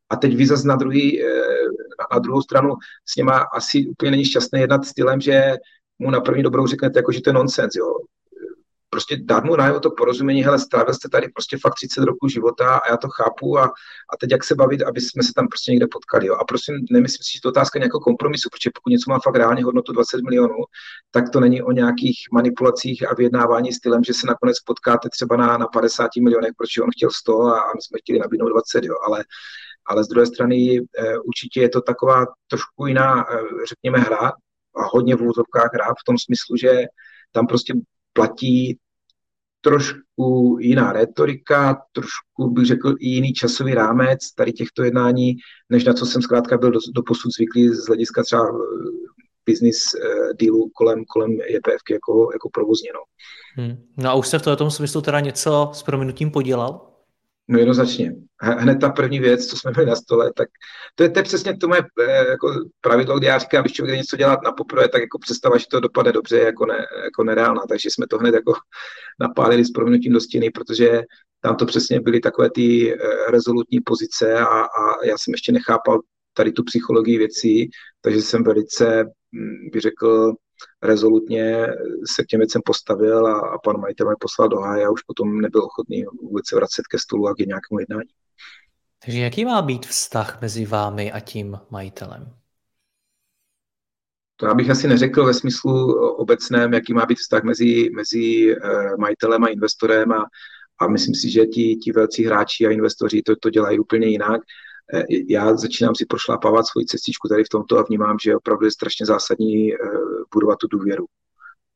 [0.09, 1.27] a teď vy zase na, druhý, eh,
[2.13, 2.73] na druhou stranu
[3.05, 5.53] s něma asi úplně není šťastné jednat stylem, že
[5.99, 7.75] mu na první dobrou řeknete, jako, že to je nonsens.
[7.75, 7.85] Jo
[8.89, 12.75] prostě dát mu najevo to porozumění, hele, strávil jste tady prostě fakt 30 roků života
[12.75, 13.63] a já to chápu a,
[14.13, 16.27] a teď jak se bavit, aby jsme se tam prostě někde potkali.
[16.27, 16.35] Jo.
[16.35, 19.63] A prosím, nemyslím si, že to otázka nějakého kompromisu, protože pokud něco má fakt reálně
[19.63, 20.57] hodnotu 20 milionů,
[21.11, 25.57] tak to není o nějakých manipulacích a vyjednávání stylem, že se nakonec potkáte třeba na,
[25.57, 28.95] na 50 milionech, protože on chtěl 100 a, a my jsme chtěli nabídnout 20, jo.
[29.07, 29.23] ale
[29.89, 30.81] ale z druhé strany e,
[31.17, 33.37] určitě je to taková trošku jiná, e,
[33.69, 34.31] řekněme, hra,
[34.75, 36.85] a hodně v úzovkách hra v tom smyslu, že
[37.31, 37.73] tam prostě
[38.13, 38.77] platí
[39.61, 45.35] trošku jiná retorika, trošku bych řekl i jiný časový rámec tady těchto jednání,
[45.69, 49.09] než na co jsem zkrátka byl do, do posud zvyklý z hlediska třeba eh,
[49.49, 52.89] business uh, dealu kolem, kolem JPF jako, jako provozně.
[52.93, 52.99] No.
[53.63, 53.77] Hmm.
[53.97, 56.88] no a už se v tom smyslu teda něco s prominutím podělal?
[57.51, 58.15] No jednoznačně.
[58.41, 60.49] Hned ta první věc, co jsme měli na stole, tak
[60.95, 63.97] to je, to je přesně to moje eh, jako pravidlo, kde já říkám, když člověk
[63.97, 67.23] něco dělat na poprvé, tak jako představa, že to dopadne dobře, je jako, ne, jako
[67.23, 67.61] nereálná.
[67.69, 68.53] Takže jsme to hned jako
[69.19, 71.01] napálili s proměnutím do stěny, protože
[71.41, 72.97] tam to přesně byly takové ty eh,
[73.31, 75.99] rezolutní pozice a, a já jsem ještě nechápal
[76.33, 77.69] tady tu psychologii věcí,
[78.01, 79.03] takže jsem velice,
[79.35, 80.33] hm, bych řekl,
[80.83, 81.67] rezolutně
[82.05, 85.01] se k těm věcem postavil a, a pan majitel mě poslal do háje a už
[85.01, 88.09] potom nebyl ochotný vůbec se vracet ke stolu a k nějakému jednání.
[89.05, 92.33] Takže jaký má být vztah mezi vámi a tím majitelem?
[94.35, 98.97] To já bych asi neřekl ve smyslu obecném, jaký má být vztah mezi, mezi eh,
[98.97, 100.25] majitelem a investorem a,
[100.79, 104.41] a myslím si, že ti, ti velcí hráči a investoři to, to dělají úplně jinak.
[104.93, 108.71] Eh, já začínám si prošlápávat svoji cestičku tady v tomto a vnímám, že opravdu je
[108.71, 109.77] strašně zásadní eh,
[110.33, 111.05] budovat tu důvěru.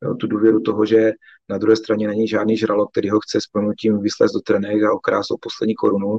[0.04, 1.12] Jo, tu důvěru toho, že
[1.50, 3.46] na druhé straně není žádný žralok, který ho chce s
[3.80, 6.18] tím vyslést do trenek a okrást o poslední korunu,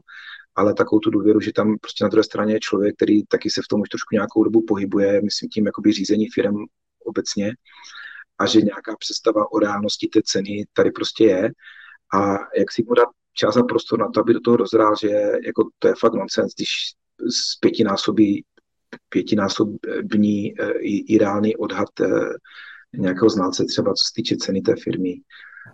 [0.54, 3.60] ale takovou tu důvěru, že tam prostě na druhé straně je člověk, který taky se
[3.64, 6.54] v tom už trošku nějakou dobu pohybuje, myslím tím jakoby řízení firm
[7.04, 7.52] obecně,
[8.38, 11.50] a že nějaká představa o reálnosti té ceny tady prostě je.
[12.14, 15.08] A jak si mu dát čas a prostor na to, aby do toho dozrál, že
[15.46, 16.68] jako to je fakt nonsens, když
[17.30, 18.44] z pětinásobí,
[19.08, 22.06] pětinásobní eh, i, i reálný odhad eh,
[22.96, 25.14] nějakého znalce třeba, co se týče ceny té firmy.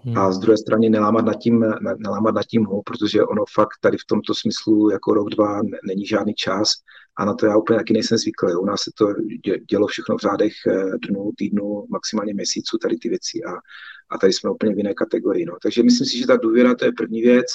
[0.03, 0.19] Hmm.
[0.19, 1.65] A z druhé strany nelámat nad tím,
[1.99, 6.07] nelámat nad tím ho, protože ono fakt tady v tomto smyslu jako rok, dva není
[6.07, 6.73] žádný čas
[7.17, 8.55] a na to já úplně taky nejsem zvyklý.
[8.55, 9.07] U nás se to
[9.71, 13.53] dělo všechno v řádech eh, dnů, týdnů, maximálně měsíců, tady ty věci a,
[14.11, 15.47] a tady jsme úplně v jiné kategorii.
[15.47, 15.57] No.
[15.63, 17.47] Takže myslím si, že ta důvěra to je první věc.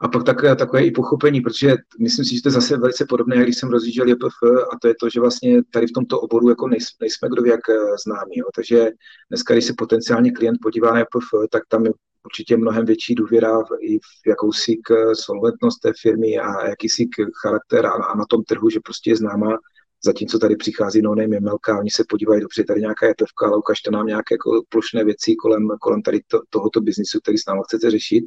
[0.00, 3.36] a pak takové, takové i pochopení, protože myslím si, že to je zase velice podobné,
[3.36, 6.48] jak když jsem rozjížděl JPF a to je to, že vlastně tady v tomto oboru
[6.48, 6.68] jako
[7.00, 7.74] nejsme kdo jak eh,
[8.06, 8.36] známí.
[8.36, 8.46] Jo.
[8.54, 8.90] Takže
[9.30, 11.84] dneska, když se potenciálně klient podívá na JPF, tak tam
[12.24, 17.10] určitě mnohem větší důvěra v, i v jakousi k solventnost té firmy a jakýsi k
[17.42, 19.58] charakter a, a na tom trhu, že prostě je známá
[20.04, 23.56] Zatímco tady přichází no name Melka, oni se podívají, dobře, tady nějaká je pevka, ale
[23.56, 27.60] ukažte nám nějaké jako plošné věci kolem, kolem tady to, tohoto biznisu, který s námi
[27.64, 28.24] chcete řešit.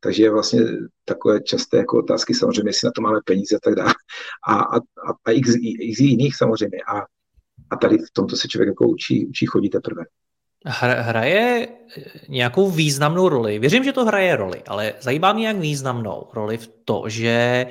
[0.00, 0.60] Takže je vlastně
[1.04, 3.94] takové časté jako otázky, samozřejmě, jestli na to máme peníze a tak dále.
[4.48, 6.78] A, a, a, a x, x jiných samozřejmě.
[6.88, 7.00] A,
[7.70, 10.04] a tady v tomto se člověk jako učí, učí chodit teprve.
[10.68, 11.68] Hraje
[12.28, 13.58] nějakou významnou roli.
[13.58, 17.66] Věřím, že to hraje roli, ale zajímá mě jak významnou roli v to, že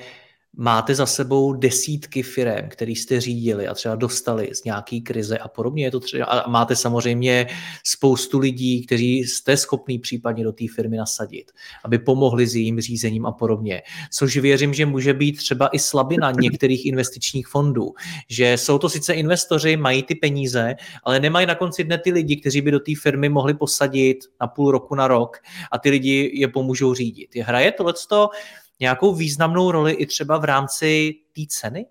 [0.57, 5.47] máte za sebou desítky firm, který jste řídili a třeba dostali z nějaký krize a
[5.47, 5.83] podobně.
[5.83, 7.47] Je to třeba, a máte samozřejmě
[7.83, 11.51] spoustu lidí, kteří jste schopný případně do té firmy nasadit,
[11.85, 13.81] aby pomohli s jejím řízením a podobně.
[14.11, 17.93] Což věřím, že může být třeba i slabina některých investičních fondů,
[18.29, 22.35] že jsou to sice investoři, mají ty peníze, ale nemají na konci dne ty lidi,
[22.35, 25.37] kteří by do té firmy mohli posadit na půl roku, na rok
[25.71, 27.35] a ty lidi je pomůžou řídit.
[27.35, 28.29] Je hraje tohleto
[28.79, 31.85] nějakou významnou roli i třeba v rámci té ceny?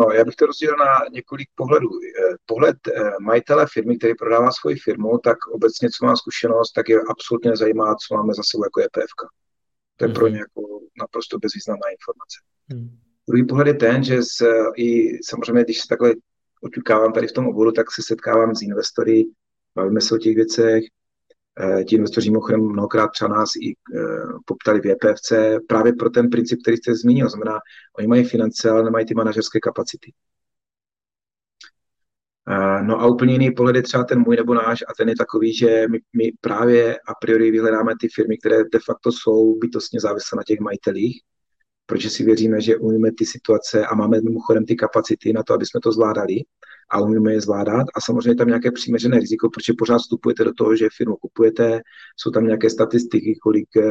[0.00, 1.88] No, já bych to rozdělil na několik pohledů.
[1.88, 6.88] Eh, pohled eh, majitele firmy, který prodává svoji firmu, tak obecně, co má zkušenost, tak
[6.88, 9.12] je absolutně nezajímá, co máme za sebou jako EPF.
[9.96, 10.14] To je hmm.
[10.14, 12.38] pro ně jako naprosto bezvýznamná informace.
[12.70, 12.98] Hmm.
[13.28, 14.42] Druhý pohled je ten, že z,
[14.76, 16.14] i samozřejmě, když se takhle
[16.62, 19.24] oťukávám tady v tom oboru, tak se setkávám s investory,
[19.74, 20.84] bavíme se o těch věcech,
[21.88, 23.98] ti investoři mimochodem mnohokrát třeba nás i eh,
[24.44, 25.32] poptali v JPFC
[25.68, 27.28] právě pro ten princip, který jste zmínil.
[27.28, 27.58] Znamená,
[27.98, 30.12] oni mají finance, ale nemají ty manažerské kapacity.
[32.48, 35.16] Eh, no a úplně jiný pohled je třeba ten můj nebo náš a ten je
[35.16, 40.00] takový, že my, my právě a priori vyhledáme ty firmy, které de facto jsou bytostně
[40.00, 41.22] závislé na těch majitelích,
[41.86, 45.66] protože si věříme, že umíme ty situace a máme mimochodem ty kapacity na to, aby
[45.66, 46.36] jsme to zvládali
[46.90, 47.86] a umíme je zvládat.
[47.94, 51.80] A samozřejmě tam nějaké přiměřené riziko, protože pořád vstupujete do toho, že firmu kupujete,
[52.16, 53.82] jsou tam nějaké statistiky, kolik eh,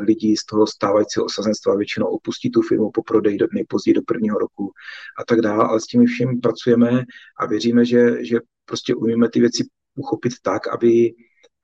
[0.00, 4.38] lidí z toho stávajícího osazenstva většinou opustí tu firmu po prodeji do nejpozději do prvního
[4.38, 4.72] roku
[5.20, 5.64] a tak dále.
[5.64, 7.04] Ale s tím vším pracujeme
[7.40, 9.64] a věříme, že, že prostě umíme ty věci
[9.94, 11.14] uchopit tak, aby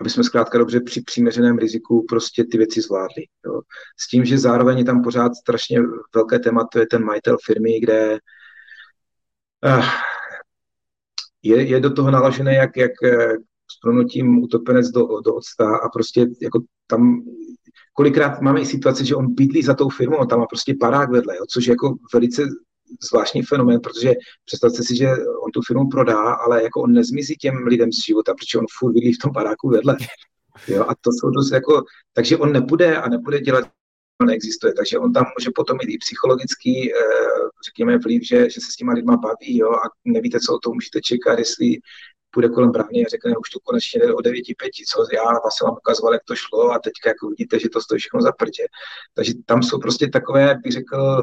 [0.00, 3.24] aby jsme zkrátka dobře při přiměřeném riziku prostě ty věci zvládli.
[3.46, 3.60] Jo.
[3.98, 5.80] S tím, že zároveň je tam pořád strašně
[6.14, 8.18] velké téma, to je ten majitel firmy, kde
[9.64, 9.84] uh,
[11.42, 13.32] je, je do toho naložené jak, jak eh,
[13.70, 17.22] s pronutím utopenec do, do odsta a prostě jako tam
[17.92, 21.36] kolikrát máme i situace, že on bydlí za tou firmou, tam má prostě parák vedle,
[21.36, 22.42] jo, což je jako velice
[23.10, 24.12] zvláštní fenomén, protože
[24.44, 25.08] představte si, že
[25.44, 28.92] on tu firmu prodá, ale jako on nezmizí těm lidem z života, protože on furt
[28.92, 29.96] bydlí v tom paráku vedle.
[30.68, 33.64] Jo, a to jsou dost jako, takže on nebude a nebude dělat
[34.26, 34.72] neexistuje.
[34.72, 36.96] Takže on tam může potom mít i psychologický, eh,
[37.66, 40.74] řekněme, vliv, že, že se s těma lidma baví jo, a nevíte, co o tom
[40.74, 41.78] můžete čekat, jestli
[42.30, 45.64] půjde kolem brány a řekne, už to konečně jde o 9 5, co já vlastně
[45.64, 48.64] vám ukazoval, jak to šlo a teďka jako vidíte, že to stojí všechno za prdě.
[49.14, 51.22] Takže tam jsou prostě takové, jak bych řekl,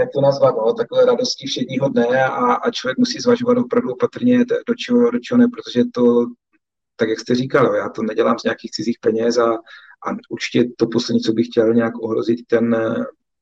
[0.00, 4.38] jak to nazvat, no, takové radosti všedního dne a, a člověk musí zvažovat opravdu opatrně,
[4.38, 6.26] do čeho, do čeho ne, protože to,
[6.96, 9.52] tak jak jste říkal, já to nedělám z nějakých cizích peněz a,
[10.06, 12.76] a určitě to poslední, co bych chtěl nějak ohrozit, ten,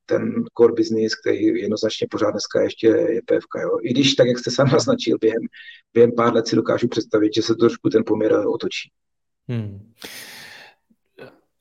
[0.07, 3.55] ten core business, který jednoznačně pořád dneska ještě je PFK.
[3.63, 3.79] Jo.
[3.83, 5.43] I když, tak jak jste sám naznačil, během,
[5.95, 8.91] během pár let si dokážu představit, že se trošku ten poměr otočí.
[9.49, 9.93] Hmm.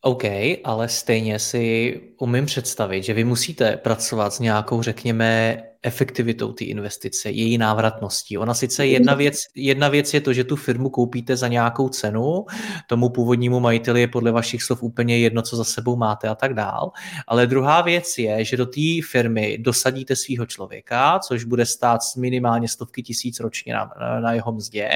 [0.05, 0.23] OK,
[0.63, 7.31] ale stejně si umím představit, že vy musíte pracovat s nějakou, řekněme, efektivitou té investice,
[7.31, 8.37] její návratností.
[8.37, 12.45] Ona sice jedna věc, jedna věc je to, že tu firmu koupíte za nějakou cenu,
[12.87, 16.53] tomu původnímu majiteli je podle vašich slov úplně jedno, co za sebou máte a tak
[16.53, 16.91] dál,
[17.27, 22.67] ale druhá věc je, že do té firmy dosadíte svého člověka, což bude stát minimálně
[22.67, 23.89] stovky tisíc ročně na,
[24.19, 24.89] na jeho mzdě,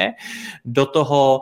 [0.66, 1.42] do toho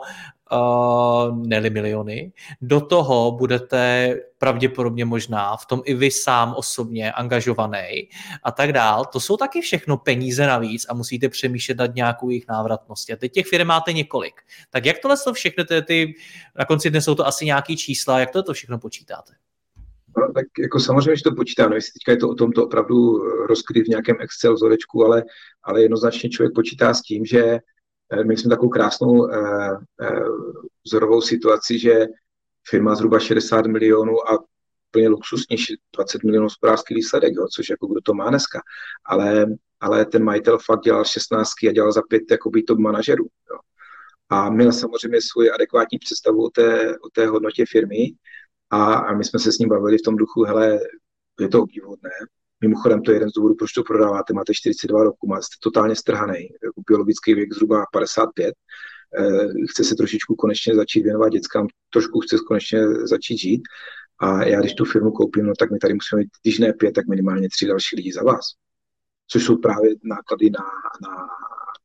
[0.52, 2.32] uh, neli miliony.
[2.60, 8.08] Do toho budete pravděpodobně možná v tom i vy sám osobně angažovaný
[8.42, 9.04] a tak dál.
[9.04, 13.12] To jsou taky všechno peníze navíc a musíte přemýšlet nad nějakou jejich návratností.
[13.12, 14.34] A teď těch firm máte několik.
[14.70, 16.14] Tak jak tohle to všechno, ty, ty,
[16.58, 19.32] na konci dne jsou to asi nějaký čísla, jak to, všechno počítáte?
[20.18, 23.18] No, tak jako samozřejmě, že to počítám, jestli teďka je to o tom to opravdu
[23.46, 25.22] rozkryt v nějakém Excel vzorečku, ale,
[25.62, 27.58] ale jednoznačně člověk počítá s tím, že
[28.12, 30.20] Eh, my jsme takovou krásnou eh, eh,
[30.86, 32.06] vzorovou situaci, že
[32.68, 34.44] firma zhruba 60 milionů a
[34.90, 35.56] plně luxusní
[35.96, 38.60] 20 milionů hospodářský výsledek, jo, což jako kdo to má dneska.
[39.04, 39.46] Ale,
[39.80, 43.24] ale ten majitel fakt dělal 16 a dělal za pět jakoby top manažerů.
[43.24, 43.58] Jo.
[44.28, 47.96] A měl samozřejmě svoji adekvátní představu o té, o té hodnotě firmy
[48.70, 50.78] A, a my jsme se s ním bavili v tom duchu, hele,
[51.40, 52.10] je to obdivuhodné.
[52.60, 54.32] Mimochodem, to je jeden z důvodů, proč to prodáváte.
[54.32, 56.48] Máte 42 roku, máte totálně strhaný,
[56.88, 58.54] biologický věk zhruba 55.
[59.18, 63.62] Eh, chce se trošičku konečně začít věnovat dětskám, trošku chce konečně začít žít.
[64.18, 66.92] A já, když tu firmu koupím, no, tak my tady musíme mít, když ne pět,
[66.92, 68.44] tak minimálně tři další lidi za vás.
[69.26, 70.64] Což jsou právě náklady na,
[71.02, 71.16] na,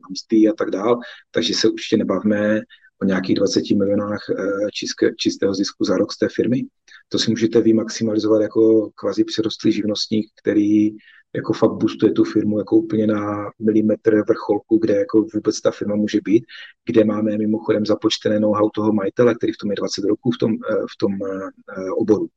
[0.02, 1.00] na mzdy a tak dál.
[1.32, 2.62] Takže se určitě nebavme
[3.04, 6.62] o nějakých 20 milionách eh, čistě, čistého zisku za rok z té firmy.
[7.10, 10.90] To si můžete vy maximalizovat jako kvazi přirostlý živnostník, který
[11.36, 15.96] jako fakt boostuje tu firmu jako úplně na milimetr vrcholku, kde jako vůbec ta firma
[15.96, 16.46] může být,
[16.86, 20.52] kde máme mimochodem započtené know-how toho majitele, který v tom je 20 roků v tom,
[20.52, 22.28] eh, v tom eh, oboru.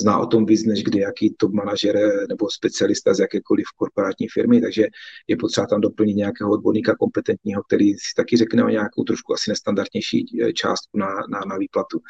[0.00, 1.96] Zná o tom víc než kdy jaký top manažer
[2.28, 4.86] nebo specialista z jakékoliv korporátní firmy, takže
[5.28, 9.50] je potřeba tam doplnit nějakého odborníka kompetentního, který si taky řekne o nějakou trošku asi
[9.50, 12.00] nestandardnější eh, částku na, na, na výplatu.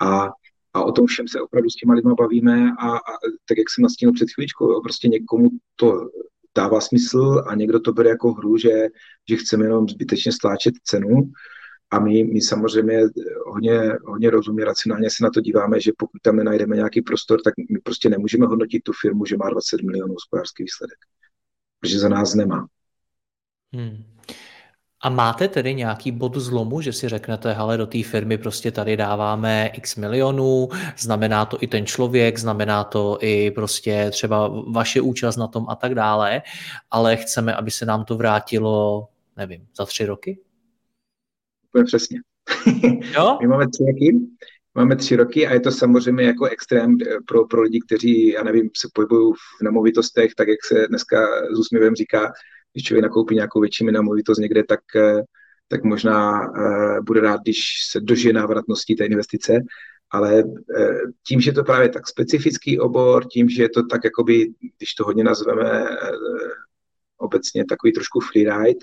[0.00, 0.28] A
[0.76, 3.12] a o tom všem se opravdu s těma lidma bavíme a, a
[3.48, 6.10] tak, jak jsem nastínil před chvíličkou, prostě někomu to
[6.56, 8.88] dává smysl a někdo to bere jako hru, že,
[9.28, 11.30] že chceme jenom zbytečně stláčet cenu
[11.90, 13.00] a my, my samozřejmě
[13.46, 17.54] hodně, hodně rozumně, racionálně se na to díváme, že pokud tam nenajdeme nějaký prostor, tak
[17.70, 20.98] my prostě nemůžeme hodnotit tu firmu, že má 20 milionů hospodářský výsledek,
[21.80, 22.66] protože za nás nemá.
[23.72, 24.04] Hmm.
[25.02, 28.96] A máte tedy nějaký bod zlomu, že si řeknete, hele, do té firmy prostě tady
[28.96, 30.68] dáváme x milionů,
[30.98, 35.76] znamená to i ten člověk, znamená to i prostě třeba vaše účast na tom a
[35.76, 36.42] tak dále,
[36.90, 40.38] ale chceme, aby se nám to vrátilo, nevím, za tři roky?
[41.76, 42.20] Úplně přesně.
[43.14, 43.38] Jo?
[43.42, 44.18] My máme tři roky,
[44.74, 48.70] máme tři roky a je to samozřejmě jako extrém pro, pro lidi, kteří, já nevím,
[48.76, 52.32] se pohybují v nemovitostech, tak jak se dneska s úsměvem říká,
[52.72, 55.22] když člověk nakoupí nějakou větší nemovitost někde, tak, eh,
[55.68, 57.58] tak možná uh, bude rád, když
[57.90, 59.60] se dožije návratnosti té investice,
[60.10, 60.50] ale uh,
[61.28, 64.94] tím, že je to právě tak specifický obor, tím, že je to tak, jakoby, když
[64.94, 65.88] to hodně nazveme uh,
[67.16, 68.78] obecně takový trošku freeride,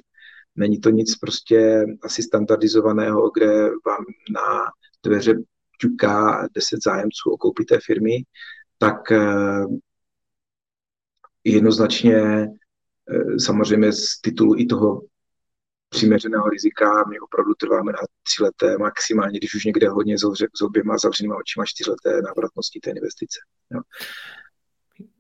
[0.56, 4.64] není to nic prostě asi standardizovaného, kde vám na
[5.04, 5.36] dveře
[5.80, 8.24] ťuká 10 zájemců o koupit té firmy,
[8.78, 9.12] tak
[11.44, 12.48] jednoznačně
[13.10, 15.02] Eh, samozřejmě z titulu i toho
[15.90, 20.18] přiměřeného rizika my opravdu trváme na tři leté, maximálně, když už někde hodně
[20.56, 23.40] s oběma zavřenýma očima čtyřleté návratnosti té investice.
[23.72, 23.82] Jo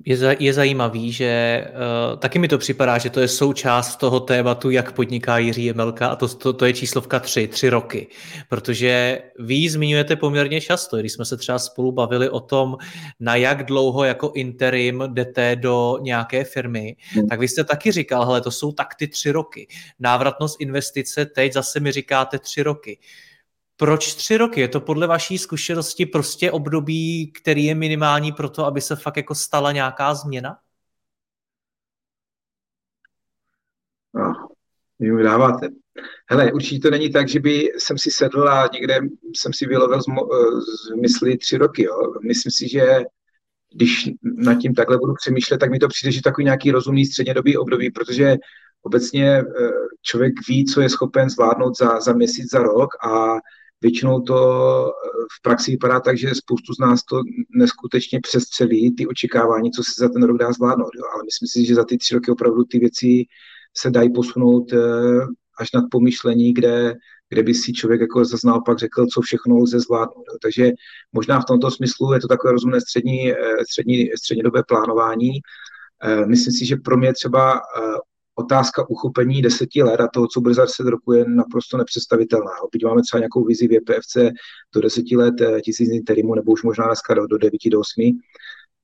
[0.06, 4.70] je, je zajímavý, že uh, taky mi to připadá, že to je součást toho tématu,
[4.70, 8.08] jak podniká Jiří Jemelka a to, to, to je číslovka tři, tři roky.
[8.50, 12.78] Protože vy ji zmiňujete poměrně často, když jsme se třeba spolu bavili o tom,
[13.20, 17.28] na jak dlouho jako interim jdete do nějaké firmy, hmm.
[17.28, 19.68] tak vy jste taky říkal, hele, to jsou tak ty tři roky.
[20.00, 23.00] Návratnost investice, teď zase mi říkáte tři roky.
[23.78, 24.62] Proč tři roky?
[24.62, 29.18] Je to podle vaší zkušenosti prostě období, který je minimální pro to, aby se fakt
[29.18, 30.58] jako stala nějaká změna?
[34.14, 34.34] No,
[35.00, 35.68] vy dáváte.
[36.30, 39.00] Hele, určitě to není tak, že by jsem si sedl a někde
[39.36, 40.28] jsem si vylovil z, mo-
[40.62, 41.84] z mysli tři roky.
[41.84, 42.14] Jo.
[42.28, 43.04] Myslím si, že
[43.74, 47.58] když nad tím takhle budu přemýšlet, tak mi to přijde, že takový nějaký rozumný střednědobý
[47.58, 48.36] období, protože
[48.82, 49.44] obecně eh,
[50.02, 53.36] člověk ví, co je schopen zvládnout za, za měsíc, za rok a
[53.84, 54.38] Většinou to
[54.88, 57.22] eh, v praxi vypadá tak, že spoustu z nás to
[57.56, 60.90] neskutečně přestřelí ty očekávání, co se za ten rok dá zvládnout.
[60.96, 61.04] Jo.
[61.14, 63.24] Ale myslím si, že za ty tři roky opravdu ty věci
[63.78, 64.78] se dají posunout eh,
[65.60, 66.96] až nad pomyšlení, kde,
[67.30, 70.26] kde by si člověk jako zase naopak řekl, co všechno lze zvládnout.
[70.32, 70.38] Jo.
[70.42, 70.72] Takže
[71.14, 73.36] možná v tomto smyslu je to takové rozumné střední, eh,
[73.70, 75.32] střední, střednědobé plánování.
[76.26, 77.62] Myslím si, že pro mě třeba
[78.36, 82.52] otázka uchopení deseti let a toho, co bude za deset roku, je naprosto nepředstavitelná.
[82.72, 84.18] Byť máme třeba nějakou vizi v JPFC
[84.76, 88.12] do deseti let eh, tisíc interimu, nebo už možná dneska do, do devíti, do osmi,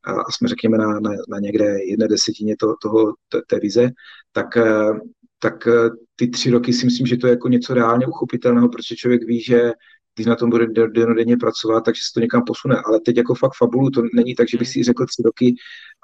[0.06, 3.90] a jsme řekněme na, na, na někde jedné desetině to, toho, té, té vize,
[4.32, 4.92] tak, eh,
[5.40, 8.96] tak eh, ty tři roky si myslím, že to je jako něco reálně uchopitelného, protože
[8.96, 9.72] člověk ví, že
[10.20, 12.76] když na tom bude denodenně pracovat, takže se to někam posune.
[12.86, 15.56] Ale teď jako fakt fabulu, to není tak, že bych si řekl tři roky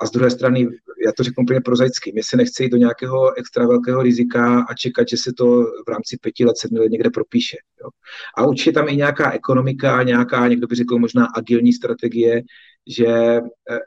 [0.01, 0.67] a z druhé strany,
[1.05, 4.73] já to řeknu úplně prozaicky, mě se nechce jít do nějakého extra velkého rizika a
[4.73, 7.57] čekat, že se to v rámci pěti let, sedmi let někde propíše.
[7.83, 7.89] Jo.
[8.37, 12.41] A určitě tam i nějaká ekonomika, nějaká, někdo by řekl možná agilní strategie,
[12.87, 13.41] že eh,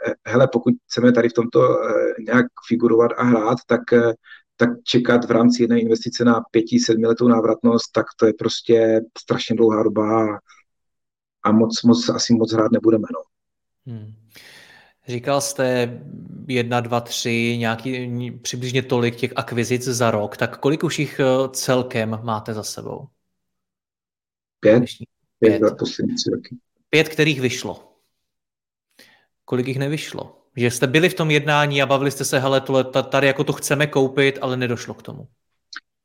[0.07, 1.93] eh, hele, pokud chceme tady v tomto eh,
[2.27, 3.81] nějak figurovat a hrát, tak
[4.61, 9.57] tak čekat v rámci jedné investice na pěti, sedmiletou návratnost, tak to je prostě strašně
[9.57, 10.39] dlouhá doba
[11.43, 13.07] a moc, moc asi moc hrát nebudeme.
[13.15, 13.23] No.
[13.93, 14.15] Hmm.
[15.09, 15.99] Říkal jste
[16.49, 21.49] jedna, dva, tři, nějaký, přibližně tolik těch akvizic za rok, tak kolik už jich eh,
[21.53, 23.09] celkem máte za sebou?
[24.61, 24.79] Pět.
[24.79, 24.89] Pět,
[25.39, 26.57] pět za poslední tři roky.
[26.91, 27.95] Pět, kterých vyšlo.
[29.45, 30.38] kolik jich nevyšlo?
[30.59, 33.53] Že jste byli v tom jednání a bavili jste se, hele, tohle, tady jako to
[33.53, 35.29] chceme koupit, ale nedošlo k tomu.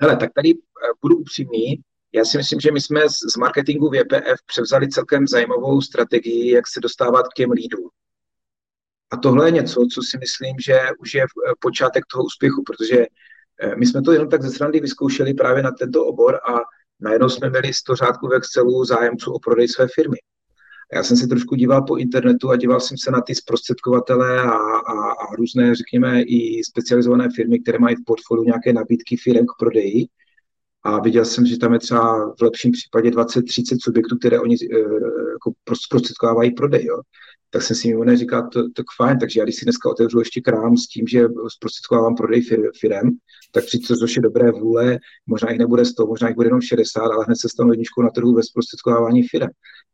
[0.01, 0.58] Hele, tak tady eh,
[1.01, 1.82] budu upřímný.
[2.14, 6.80] Já si myslím, že my jsme z marketingu VPF převzali celkem zajímavou strategii, jak se
[6.80, 7.89] dostávat k těm lídům.
[9.12, 13.06] A tohle je něco, co si myslím, že už je eh, počátek toho úspěchu, protože
[13.62, 16.60] eh, my jsme to jenom tak ze srandy vyzkoušeli právě na tento obor a
[16.99, 20.18] najednou jsme měli 100 řádků v Excelu zájemců o prodej své firmy.
[20.96, 24.52] Já jsem se trošku díval po internetu a díval jsem se na ty zprostředkovatele a,
[24.52, 29.58] a, a různé, řekněme, i specializované firmy, které mají v portfoliu nějaké nabídky firm k
[29.60, 30.08] prodeji.
[30.84, 34.80] A viděl jsem, že tam je třeba v lepším případě 20-30 subjektů, které oni e,
[35.32, 36.86] jako zprostředkovávají prodej.
[36.86, 37.02] Jo
[37.54, 40.41] tak jsem si mimo říkal, to, tak fajn, takže já když si dneska otevřu ještě
[40.41, 43.10] krám s tím, že zprostředkovávám prodej fir, firem,
[43.51, 44.97] tak při což je dobré vůle,
[45.28, 48.10] možná jich nebude 100, možná jich bude jenom 60, ale hned se stanu jedničkou na
[48.10, 49.49] trhu ve zprostředkovávání firem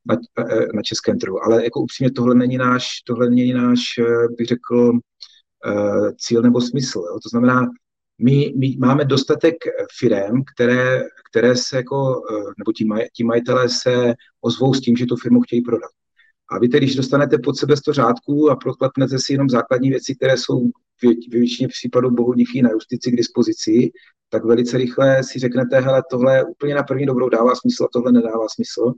[0.05, 0.15] na,
[0.49, 1.43] e, na českém trhu.
[1.43, 4.03] Ale jako upřímně tohle není náš, tohle není náš, e,
[4.37, 4.91] bych řekl,
[5.65, 5.71] e,
[6.17, 6.99] cíl nebo smysl.
[6.99, 7.19] Jo.
[7.23, 7.67] To znamená,
[8.21, 9.55] my, my máme dostatek
[9.99, 12.21] firm, které, které se jako,
[12.57, 15.89] nebo ti, maj, ti majitelé se ozvou s tím, že tu firmu chtějí prodat.
[16.51, 20.15] A vy tedy, když dostanete pod sebe 100 řádků a proklepnete si jenom základní věci,
[20.15, 20.67] které jsou
[21.03, 23.91] v většině případů bohu díky na justici k dispozici,
[24.29, 28.11] tak velice rychle si řeknete, hele, tohle úplně na první dobrou dává smysl a tohle
[28.11, 28.93] nedává smysl.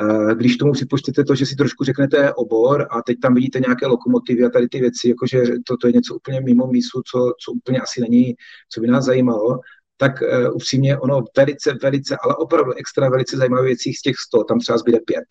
[0.00, 3.86] Eh, když tomu připočtete to, že si trošku řeknete obor a teď tam vidíte nějaké
[3.86, 7.52] lokomotivy a tady ty věci, jakože to, to je něco úplně mimo mísu, co, co
[7.52, 8.34] úplně asi není,
[8.72, 9.60] co by nás zajímalo,
[9.96, 14.44] tak uh, upřímně ono velice, velice, ale opravdu extra velice zajímavé věcí z těch 100,
[14.44, 15.24] tam třeba zbyde pět.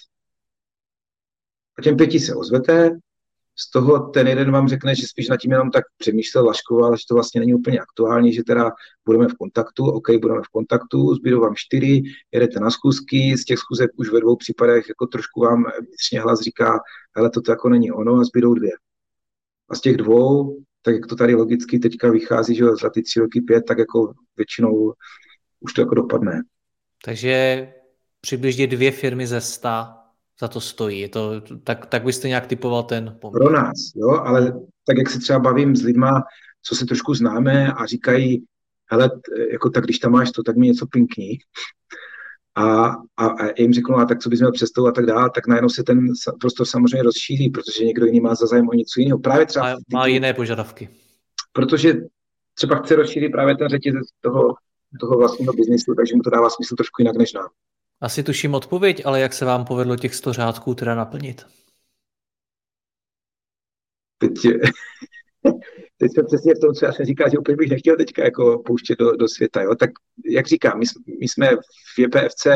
[1.79, 2.91] A těm pěti se ozvete,
[3.59, 7.03] z toho ten jeden vám řekne, že spíš nad tím jenom tak přemýšlel, laškoval, že
[7.07, 8.71] to vlastně není úplně aktuální, že teda
[9.05, 13.59] budeme v kontaktu, OK, budeme v kontaktu, zbydou vám čtyři, jedete na schůzky, z těch
[13.59, 16.79] schůzek už ve dvou případech jako trošku vám vnitřně hlas říká,
[17.15, 18.71] hele, to jako není ono a zbydou dvě.
[19.69, 23.19] A z těch dvou, tak jak to tady logicky teďka vychází, že za ty tři
[23.19, 24.93] roky pět, tak jako většinou
[25.59, 26.41] už to jako dopadne.
[27.05, 27.67] Takže
[28.21, 30.06] přibližně dvě firmy ze sta
[30.41, 30.99] za to stojí.
[30.99, 33.41] Je to, tak, tak byste nějak typoval ten poměr.
[33.41, 34.53] Pro nás, jo, ale
[34.87, 36.23] tak jak se třeba bavím s lidma,
[36.63, 38.45] co se trošku známe a říkají,
[38.91, 39.11] hele,
[39.51, 41.37] jako tak když tam máš to, tak mi něco pinkní.
[42.55, 45.47] A, a, a jim řeknu, a tak co bys měl přestou a tak dále, tak
[45.47, 46.07] najednou se ten
[46.39, 49.19] prostor samozřejmě rozšíří, protože někdo jiný má za zájem o něco jiného.
[49.19, 49.69] Právě třeba...
[49.69, 50.89] Má, má jiné požadavky.
[51.53, 51.93] Protože
[52.53, 54.53] třeba chce rozšířit právě ten řetězec toho,
[54.99, 57.47] toho vlastního biznisu, takže mu to dává smysl trošku jinak než nám.
[58.01, 61.45] Asi tuším odpověď, ale jak se vám povedlo těch 100 řádků teda naplnit?
[64.17, 64.33] Teď,
[65.97, 68.63] teď jsem přesně v tom, co já jsem říkal, že úplně bych nechtěl teďka jako
[68.65, 69.61] pouštět do, do světa.
[69.61, 69.75] Jo?
[69.75, 69.89] Tak
[70.25, 70.85] jak říkám, my,
[71.19, 71.49] my jsme
[71.95, 72.47] v JPFC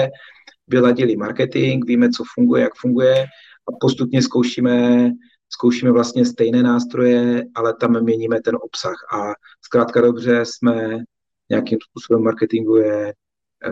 [0.68, 3.24] vyladili marketing, víme, co funguje, jak funguje
[3.68, 5.10] a postupně zkoušíme,
[5.50, 8.96] zkoušíme vlastně stejné nástroje, ale tam měníme ten obsah.
[9.14, 10.98] A zkrátka dobře jsme
[11.50, 13.14] nějakým způsobem marketinguje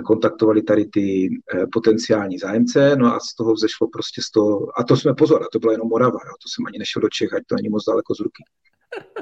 [0.06, 4.84] kontaktovali tady ty eh, potenciální zájemce, no a z toho vzešlo prostě z toho, a
[4.84, 7.34] to jsme pozor, a to byla jenom Morava, jo, to jsem ani nešel do Čech,
[7.34, 8.44] ať to není moc daleko z ruky.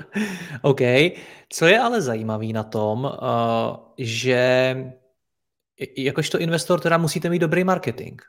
[0.62, 0.82] OK.
[1.50, 4.76] Co je ale zajímavé na tom, uh, že
[5.98, 8.22] jakožto investor teda musíte mít dobrý marketing.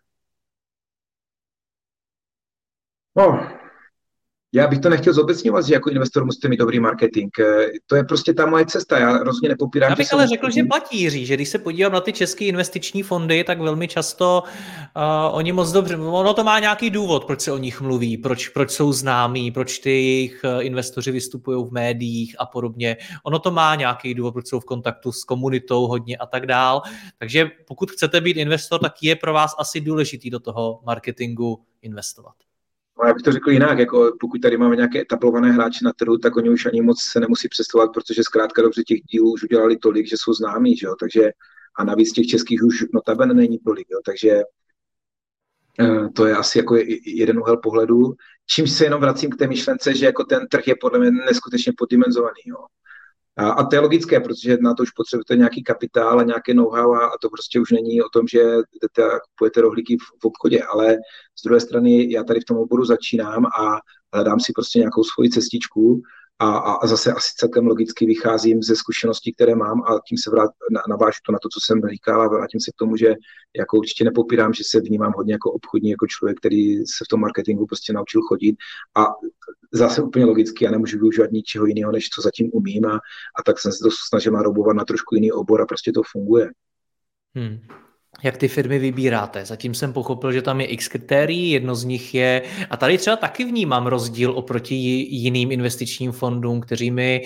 [3.16, 3.48] No,
[4.52, 7.30] já bych to nechtěl zobecňovat, že jako investor musíte mít dobrý marketing.
[7.40, 8.98] Eh, to je prostě ta moje cesta.
[8.98, 9.90] Já rozhodně nepopírám.
[9.90, 13.02] Já bych ale řekl, že platí, Jiří, že když se podívám na ty české investiční
[13.02, 14.42] fondy, tak velmi často
[14.96, 18.48] uh, oni moc dobře, ono to má nějaký důvod, proč se o nich mluví, proč,
[18.48, 22.96] proč jsou známí, proč ty jejich eh, investoři vystupují v médiích a podobně.
[23.22, 26.82] Ono to má nějaký důvod, proč jsou v kontaktu s komunitou hodně a tak dál.
[27.18, 32.47] Takže pokud chcete být investor, tak je pro vás asi důležitý do toho marketingu investovat.
[33.00, 36.18] No, já bych to řekl jinak, jako pokud tady máme nějaké etablované hráče na trhu,
[36.18, 39.76] tak oni už ani moc se nemusí představovat, protože zkrátka dobře těch dílů už udělali
[39.76, 40.94] tolik, že jsou známí, že jo?
[41.00, 41.30] takže
[41.78, 43.98] a navíc těch českých už notabene není tolik, jo?
[44.06, 44.42] takže
[45.80, 46.76] eh, to je asi jako
[47.06, 48.14] jeden úhel pohledu.
[48.46, 51.72] Čímž se jenom vracím k té myšlence, že jako ten trh je podle mě neskutečně
[51.78, 52.40] poddimenzovaný.
[52.46, 52.56] Jo.
[53.38, 56.94] A, a to je logické, protože na to už potřebujete nějaký kapitál a nějaké know-how
[56.94, 58.38] a, to prostě už není o tom, že
[58.82, 60.96] jdete a kupujete rohlíky v, v obchodě, ale
[61.38, 63.78] z druhé strany já tady v tom oboru začínám a
[64.14, 66.02] hledám si prostě nějakou svoji cestičku
[66.38, 70.50] a, a, zase asi celkem logicky vycházím ze zkušeností, které mám a tím se vrát,
[70.70, 73.14] na, navážu to na to, co jsem říkal a vrátím se k tomu, že
[73.56, 77.20] jako určitě nepopírám, že se vnímám hodně jako obchodní, jako člověk, který se v tom
[77.20, 78.56] marketingu prostě naučil chodit
[78.96, 79.06] a
[79.72, 82.94] zase úplně logicky, já nemůžu využívat ničeho jiného, než co zatím umím a,
[83.38, 86.50] a tak jsem se to snažil narobovat na trošku jiný obor a prostě to funguje.
[87.34, 87.58] Hmm.
[88.22, 89.44] Jak ty firmy vybíráte.
[89.44, 93.16] Zatím jsem pochopil, že tam je x kritérií, jedno z nich je, a tady třeba
[93.16, 97.22] taky vnímám rozdíl oproti jiným investičním fondům, kteří mi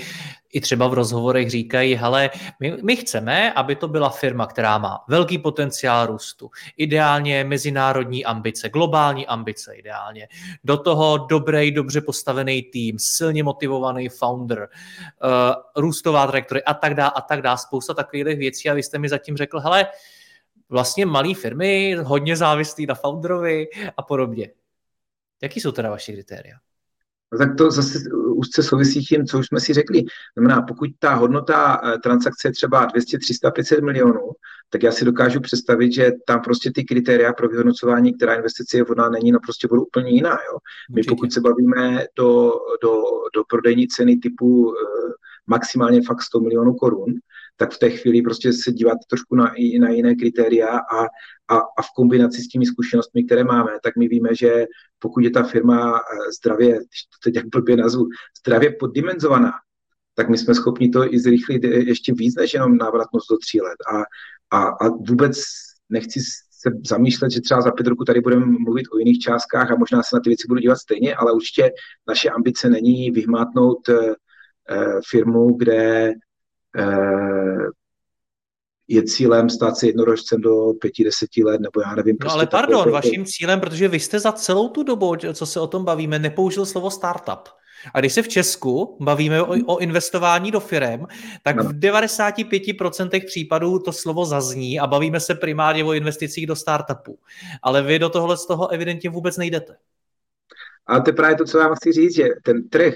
[0.52, 2.30] i třeba v rozhovorech říkají, hele,
[2.60, 8.68] my, my chceme, aby to byla firma, která má velký potenciál růstu, ideálně mezinárodní ambice,
[8.68, 10.28] globální ambice ideálně,
[10.64, 17.12] do toho dobrý, dobře postavený tým, silně motivovaný founder, uh, růstová trajektory a tak dále
[17.16, 19.86] a tak dále, spousta takových věcí a vy jste mi zatím řekl, hele,
[20.72, 23.66] vlastně malé firmy, hodně závislí na founderovi
[23.96, 24.50] a podobně.
[25.42, 26.56] Jaký jsou teda vaše kritéria?
[27.32, 27.98] No tak to zase
[28.34, 30.02] úzce souvisí tím, co už jsme si řekli.
[30.36, 34.30] Znamená, pokud ta hodnota eh, transakce je třeba 200, 300, 500 milionů,
[34.70, 38.84] tak já si dokážu představit, že tam prostě ty kritéria pro vyhodnocování, která investice je
[38.84, 40.30] vhodná, není, no prostě budou úplně jiná.
[40.30, 40.58] Jo.
[40.90, 41.10] My Určitě.
[41.10, 42.52] pokud se bavíme do,
[42.82, 43.02] do,
[43.34, 45.12] do prodejní ceny typu eh,
[45.46, 47.14] maximálně fakt 100 milionů korun,
[47.62, 51.04] tak v té chvíli prostě se dívat trošku na, na jiné kritéria a,
[51.48, 54.66] a, a v kombinaci s těmi zkušenostmi, které máme, tak my víme, že
[54.98, 58.04] pokud je ta firma eh, zdravě, to teď jak blbě nazvu,
[58.38, 59.52] zdravě poddimenzovaná,
[60.14, 63.78] tak my jsme schopni to i zrychlit ještě víc než jenom návratnost do tří let.
[63.94, 64.02] A,
[64.56, 65.42] a, a vůbec
[65.88, 69.76] nechci se zamýšlet, že třeba za pět roku tady budeme mluvit o jiných částkách a
[69.76, 71.70] možná se na ty věci budu dívat stejně, ale určitě
[72.08, 74.14] naše ambice není vyhmátnout eh,
[74.70, 76.31] eh firmu, kde Eh,
[78.88, 82.14] je cílem stát se jednorožcem do pěti, deseti let, nebo já nevím.
[82.14, 82.92] No prostě ale pardon, takový...
[82.92, 86.66] vaším cílem, protože vy jste za celou tu dobu, co se o tom bavíme, nepoužil
[86.66, 87.48] slovo startup.
[87.94, 91.06] A když se v Česku bavíme o, o investování do firem,
[91.42, 97.18] tak v 95% případů to slovo zazní a bavíme se primárně o investicích do startupů.
[97.62, 99.76] Ale vy do tohle z toho evidentně vůbec nejdete.
[100.86, 102.94] Ale to je právě to, co vám chci říct, že ten trh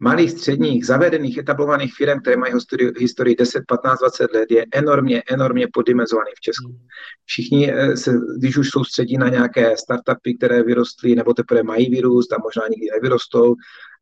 [0.00, 5.22] malých, středních, zavedených, etablovaných firm, které mají historii, historii 10, 15, 20 let, je enormně,
[5.30, 6.68] enormně poddimenzovaný v Česku.
[6.68, 6.86] Hmm.
[7.24, 12.32] Všichni eh, se, když už soustředí na nějaké startupy, které vyrostly, nebo teprve mají vyrůst
[12.32, 13.54] a možná nikdy nevyrostou,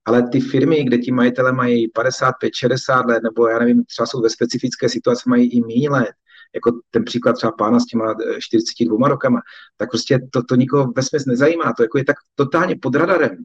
[0.05, 4.21] ale ty firmy, kde ti majitele mají 55, 60 let, nebo já nevím, třeba jsou
[4.21, 6.13] ve specifické situaci, mají i méně let,
[6.55, 9.41] jako ten příklad třeba pána s těma 42 eh, rokama,
[9.77, 11.73] tak prostě to, to nikoho ve nezajímá.
[11.77, 13.37] To jako je tak totálně pod radarem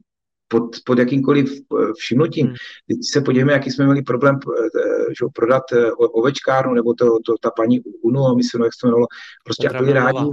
[0.52, 2.46] pod, pod jakýmkoliv eh, všimnutím.
[2.46, 2.56] Hmm.
[2.88, 4.78] Teď se podívejme, jaký jsme měli problém eh,
[5.08, 9.06] že, prodat eh, ovečkárnu, nebo to, to, ta paní Uno, myslím, jak se jmenovalo,
[9.44, 10.24] prostě jak byli rádi,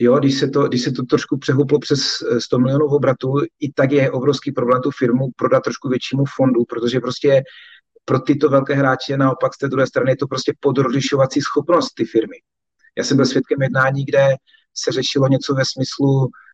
[0.00, 2.00] Jo, když se, to, když se to trošku přehouplo přes
[2.38, 7.00] 100 milionů obratu, i tak je obrovský problém tu firmu prodat trošku většímu fondu, protože
[7.00, 7.42] prostě
[8.04, 12.04] pro tyto velké hráče naopak z té druhé strany je to prostě podrodišovací schopnost ty
[12.04, 12.36] firmy.
[12.98, 14.28] Já jsem byl svědkem jednání, kde
[14.74, 16.51] se řešilo něco ve smyslu, Eh,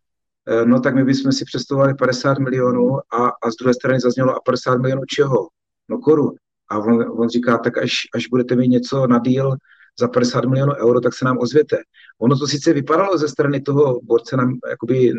[0.64, 4.40] no tak my bychom si představovali 50 milionů a, a z druhé strany zaznělo a
[4.44, 5.48] 50 milionů čeho?
[5.88, 6.34] No korun.
[6.70, 9.56] A on, on říká, tak až, až budete mít něco na díl
[10.00, 11.76] za 50 milionů euro, tak se nám ozvěte.
[12.18, 15.14] Ono to sice vypadalo ze strany toho borce nám jakoby eh,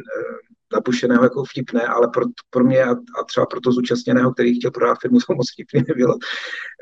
[0.73, 4.71] napušeného jako vtipné, ale pro, pro mě a, a třeba pro to zúčastněného, který chtěl
[4.71, 6.15] prodat firmu, to moc vtipný nebylo.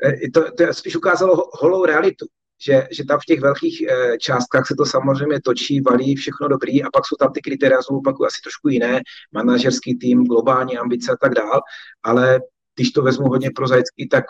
[0.04, 2.26] Eh, to, to spíš ukázalo holou realitu
[2.60, 6.82] že, že tam v těch velkých e, částkách se to samozřejmě točí, valí všechno dobrý
[6.82, 9.00] a pak jsou tam ty kritéria, znovu pak asi trošku jiné,
[9.32, 11.60] manažerský tým, globální ambice a tak dál,
[12.02, 12.40] ale
[12.74, 14.24] když to vezmu hodně prozaicky, tak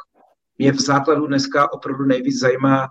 [0.59, 2.89] mě v základu dneska opravdu nejvíc zajímá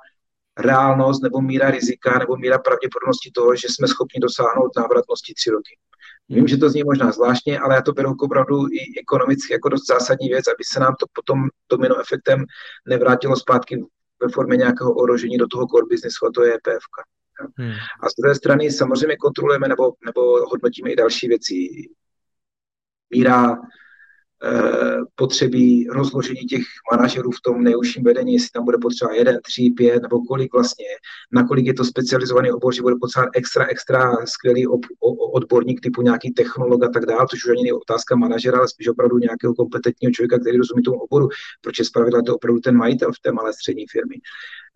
[0.58, 5.78] reálnost nebo míra rizika nebo míra pravděpodobnosti toho, že jsme schopni dosáhnout návratnosti tři roky.
[6.30, 9.70] Vím, že to zní možná zvláštně, ale já to beru jako opravdu i ekonomicky jako
[9.70, 12.46] dost zásadní věc, aby se nám to potom domino efektem
[12.88, 13.86] nevrátilo zpátky
[14.22, 16.84] ve formě nějakého ohrožení do toho core businessu, a to je EPF.
[17.58, 17.72] Hmm.
[18.02, 21.54] A z druhé strany samozřejmě kontrolujeme nebo, nebo hodnotíme i další věci.
[23.10, 23.58] Míra
[25.16, 26.62] potřebí rozložení těch
[26.92, 30.86] manažerů v tom nejužším vedení, jestli tam bude potřeba jeden, tři, pět nebo kolik vlastně,
[31.32, 34.82] nakolik je to specializovaný obor, že bude potřeba extra, extra skvělý ob,
[35.34, 38.88] odborník typu nějaký technolog a tak dále, což už ani není otázka manažera, ale spíš
[38.88, 41.30] opravdu nějakého kompetentního člověka, který rozumí tomu oboru,
[41.62, 44.16] protože zpravidla to opravdu ten majitel v té malé střední firmy.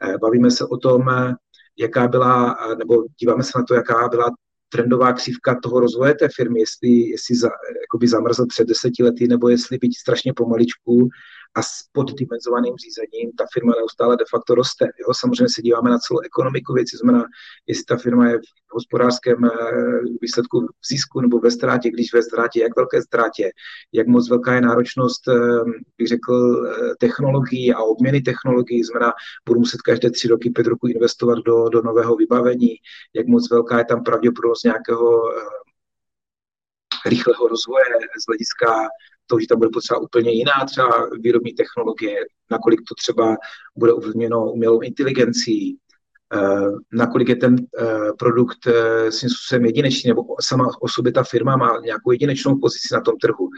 [0.04, 1.34] Eh, bavíme se o tom, eh,
[1.80, 4.30] jaká byla, nebo díváme se na to, jaká byla
[4.72, 7.50] trendová křivka toho rozvoje té firmy, jestli, jestli za,
[7.82, 11.10] jakoby zamrzl před deseti lety, nebo jestli být strašně pomaličku
[11.56, 14.86] a s poddimenzovaným řízením ta firma neustále de facto roste.
[14.86, 15.14] Jo?
[15.14, 17.26] Samozřejmě se díváme na celou ekonomiku věci, znamená,
[17.68, 19.50] jestli ta firma je v hospodářském eh,
[20.22, 23.52] výsledku v zisku nebo ve ztrátě, když ve ztrátě, jak velké ztrátě,
[23.94, 25.34] jak moc velká je náročnost, eh,
[25.98, 26.34] bych řekl,
[26.68, 29.14] eh, technologií a obměny technologií, znamená,
[29.46, 32.76] budu muset každé tři roky, pět roku investovat do, do nového vybavení,
[33.16, 35.22] jak moc velká je tam pravděpodobnost nějakého
[37.06, 37.86] rychlého rozvoje
[38.22, 38.88] z hlediska
[39.32, 42.16] toho, že tam bude potřeba úplně jiná třeba výrobní technologie,
[42.52, 43.38] nakolik to třeba
[43.76, 45.78] bude ovlivněno umělou inteligencí,
[46.94, 47.56] nakolik je ten
[48.20, 48.58] produkt
[49.10, 53.18] svým způsobem jedinečný, nebo sama o sobě ta firma má nějakou jedinečnou pozici na tom
[53.18, 53.50] trhu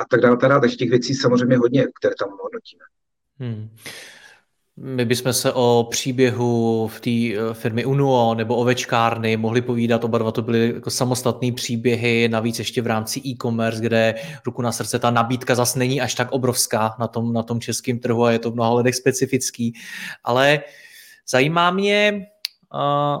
[0.00, 0.60] a tak dále.
[0.60, 2.84] Takže těch věcí samozřejmě hodně, které tam hodnotíme.
[3.38, 3.68] Hmm.
[4.82, 10.18] My bychom se o příběhu v té eh, firmy Unuo nebo ovečkárny mohli povídat, oba
[10.18, 14.14] dva to byly jako samostatné příběhy, navíc ještě v rámci e-commerce, kde
[14.46, 17.98] ruku na srdce ta nabídka zase není až tak obrovská na tom, na tom českém
[17.98, 19.72] trhu a je to v mnoha lidech specifický.
[20.24, 20.60] Ale
[21.28, 22.26] zajímá mě,
[22.74, 23.20] uh,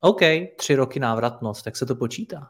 [0.00, 0.20] OK,
[0.56, 2.48] tři roky návratnost, jak se to počítá?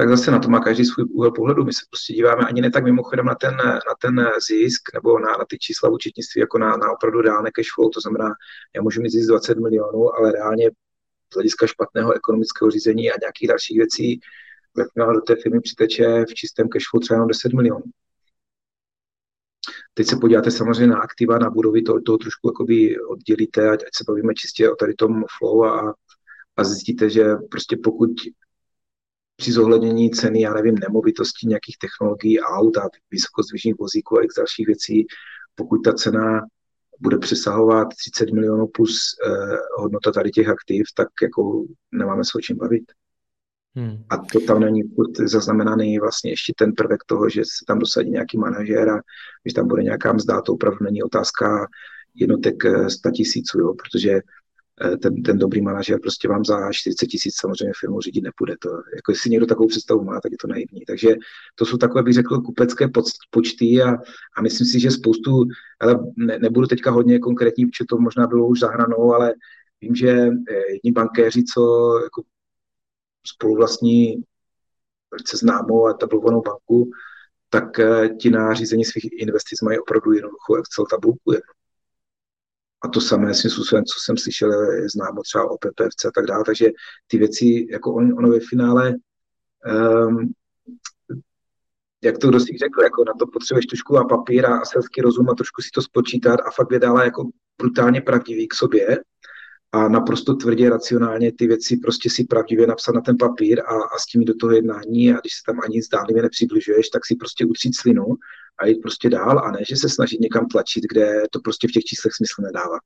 [0.00, 1.64] Tak zase na to má každý svůj úhel pohledu.
[1.64, 5.30] My se prostě díváme ani ne tak mimochodem na ten, na ten zisk nebo na,
[5.30, 7.90] na ty čísla v účetnictví jako na, na opravdu reálné cash flow.
[7.90, 8.28] To znamená,
[8.76, 10.70] já můžu mít zisk 20 milionů, ale reálně
[11.32, 14.20] z hlediska špatného ekonomického řízení a nějakých dalších věcí
[14.76, 17.84] ve finále do té firmy přiteče v čistém cash flow třeba jenom 10 milionů.
[19.94, 23.92] Teď se podíváte samozřejmě na aktiva, na budovy, to, to trošku jakoby oddělíte, ať, ať
[23.94, 25.94] se bavíme čistě o tady tom flow a,
[26.56, 28.10] a zjistíte, že prostě pokud
[29.40, 35.06] při zohlednění ceny, já nevím, nemovitostí, nějakých technologií, aut a vysokozdvižných vozíků a dalších věcí,
[35.54, 36.40] pokud ta cena
[37.00, 42.40] bude přesahovat 30 milionů plus eh, hodnota tady těch aktiv, tak jako nemáme se o
[42.40, 42.84] čem bavit.
[43.76, 44.04] Hmm.
[44.10, 44.82] A to tam není
[45.24, 49.00] zaznamenaný vlastně ještě ten prvek toho, že se tam dosadí nějaký manažér a
[49.42, 51.66] když tam bude nějaká mzda, to opravdu není otázka
[52.14, 52.56] jednotek
[52.88, 54.20] 100 eh, tisíců, jo, protože
[55.02, 58.56] ten, ten dobrý manažer prostě vám za 40 tisíc samozřejmě firmu řídit nepůjde.
[58.60, 60.80] To, jako jestli někdo takovou představu má, tak je to naivní.
[60.86, 61.14] Takže
[61.54, 62.88] to jsou takové, bych řekl, kupecké
[63.30, 63.94] počty a,
[64.36, 65.44] a myslím si, že spoustu,
[65.80, 69.34] ale ne, nebudu teďka hodně konkrétní, protože to možná bylo už zahranou, ale
[69.80, 72.22] vím, že eh, jedni bankéři, co jako
[73.26, 74.24] spoluvlastní
[75.10, 76.90] velice známou a tablovanou banku,
[77.48, 81.32] tak eh, ti na řízení svých investic mají opravdu jednoduchou Excel tabulku.
[81.32, 81.59] Jenom
[82.82, 86.26] a to samé svým způsobem, co jsem slyšel, je známo třeba o PPFC a tak
[86.26, 86.44] dále.
[86.44, 86.70] Takže
[87.06, 88.94] ty věci, jako on, ono ve finále,
[90.08, 90.32] um,
[92.04, 95.30] jak to kdo si řekl, jako na to potřebuješ trošku a papír a selský rozum
[95.30, 97.28] a trošku si to spočítat a fakt vydává jako
[97.58, 98.98] brutálně pravdivý k sobě
[99.72, 103.98] a naprosto tvrdě, racionálně ty věci prostě si pravdivě napsat na ten papír a, a
[103.98, 107.44] s tím do toho jednání a když se tam ani zdánlivě nepřibližuješ, tak si prostě
[107.44, 108.04] utřít slinu
[108.60, 111.70] a jít prostě dál a ne, že se snažit někam tlačit, kde to prostě v
[111.70, 112.78] těch číslech smysl nedává.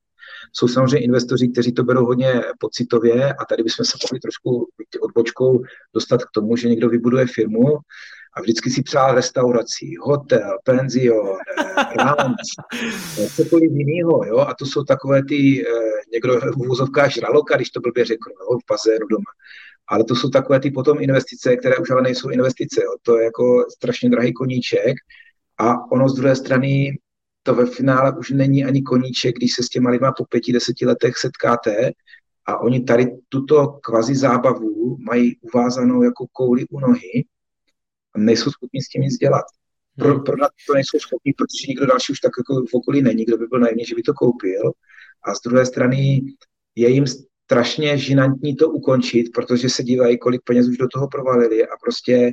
[0.52, 4.68] Jsou samozřejmě investoři, kteří to berou hodně pocitově a tady bychom se mohli trošku
[5.00, 5.62] odbočkou
[5.94, 7.78] dostat k tomu, že někdo vybuduje firmu
[8.36, 11.36] a vždycky si přál restaurací, hotel, penzion,
[11.98, 12.46] ranč,
[13.36, 15.72] cokoliv jiného, jo, a to jsou takové ty, eh,
[16.12, 19.30] někdo v úvozovkách žraloka, když to blbě řeknu, jo, v bazénu doma.
[19.88, 22.90] Ale to jsou takové ty potom investice, které už ale nejsou investice, jo.
[23.02, 24.94] to je jako strašně drahý koníček
[25.58, 26.98] a ono z druhé strany
[27.42, 30.86] to ve finále už není ani koníček, když se s těma lidma po pěti, deseti
[30.86, 31.92] letech setkáte
[32.46, 37.24] a oni tady tuto kvazi zábavu mají uvázanou jako kouli u nohy
[38.14, 39.44] a nejsou schopni s tím nic dělat.
[39.98, 40.24] Pro, hmm.
[40.24, 40.36] pro
[40.66, 43.60] to nejsou schopni, protože nikdo další už tak jako v okolí není, kdo by byl
[43.60, 44.72] naivní, že by to koupil.
[45.24, 46.20] A z druhé strany
[46.74, 47.04] je jim
[47.44, 52.32] strašně žinantní to ukončit, protože se dívají, kolik peněz už do toho provalili a prostě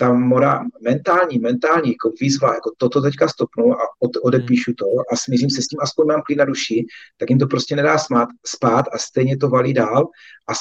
[0.00, 5.16] ta mora, mentální, mentální jako výzva, jako toto teďka stopnu a od, odepíšu to a
[5.16, 6.86] smířím se s tím, aspoň mám klid na duši,
[7.16, 10.08] tak jim to prostě nedá smát, spát a stejně to valí dál
[10.48, 10.54] a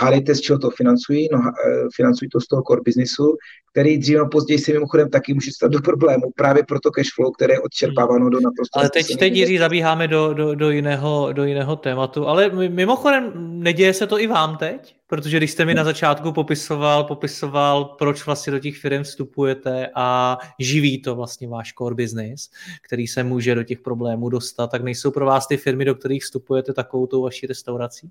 [0.00, 3.36] hádejte, z čeho to financují, no, eh, financují to z toho core businessu,
[3.74, 7.32] který dřív nebo později se mimochodem taky může stát do problému, právě proto cash flow,
[7.32, 8.78] které je odčerpáváno do naprosto...
[8.78, 13.32] Ale teď, teď Jiří, zabíháme do, do, do, jiného, do jiného tématu, ale mimochodem
[13.62, 14.96] neděje se to i vám teď?
[15.06, 20.38] Protože když jste mi na začátku popisoval, popisoval, proč vlastně do těch firm vstupujete a
[20.58, 22.50] živí to vlastně váš core business,
[22.86, 26.22] který se může do těch problémů dostat, tak nejsou pro vás ty firmy, do kterých
[26.22, 28.10] vstupujete takovou tou vaší restaurací?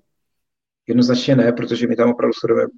[0.86, 2.70] Jednoznačně ne, protože my tam opravdu sledujeme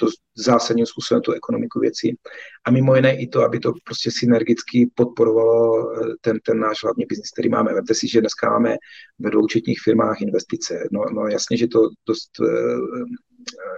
[0.00, 2.16] dost zásadním způsobem tu ekonomiku věcí.
[2.64, 7.04] A mimo jiné i to, aby to prostě synergicky podporovalo eh, ten, ten náš hlavní
[7.08, 7.74] biznis, který máme.
[7.74, 8.76] Vemte si, že dneska máme
[9.18, 9.46] ve dvou
[9.84, 10.88] firmách investice.
[10.92, 13.31] No, no jasně, že to dost eh,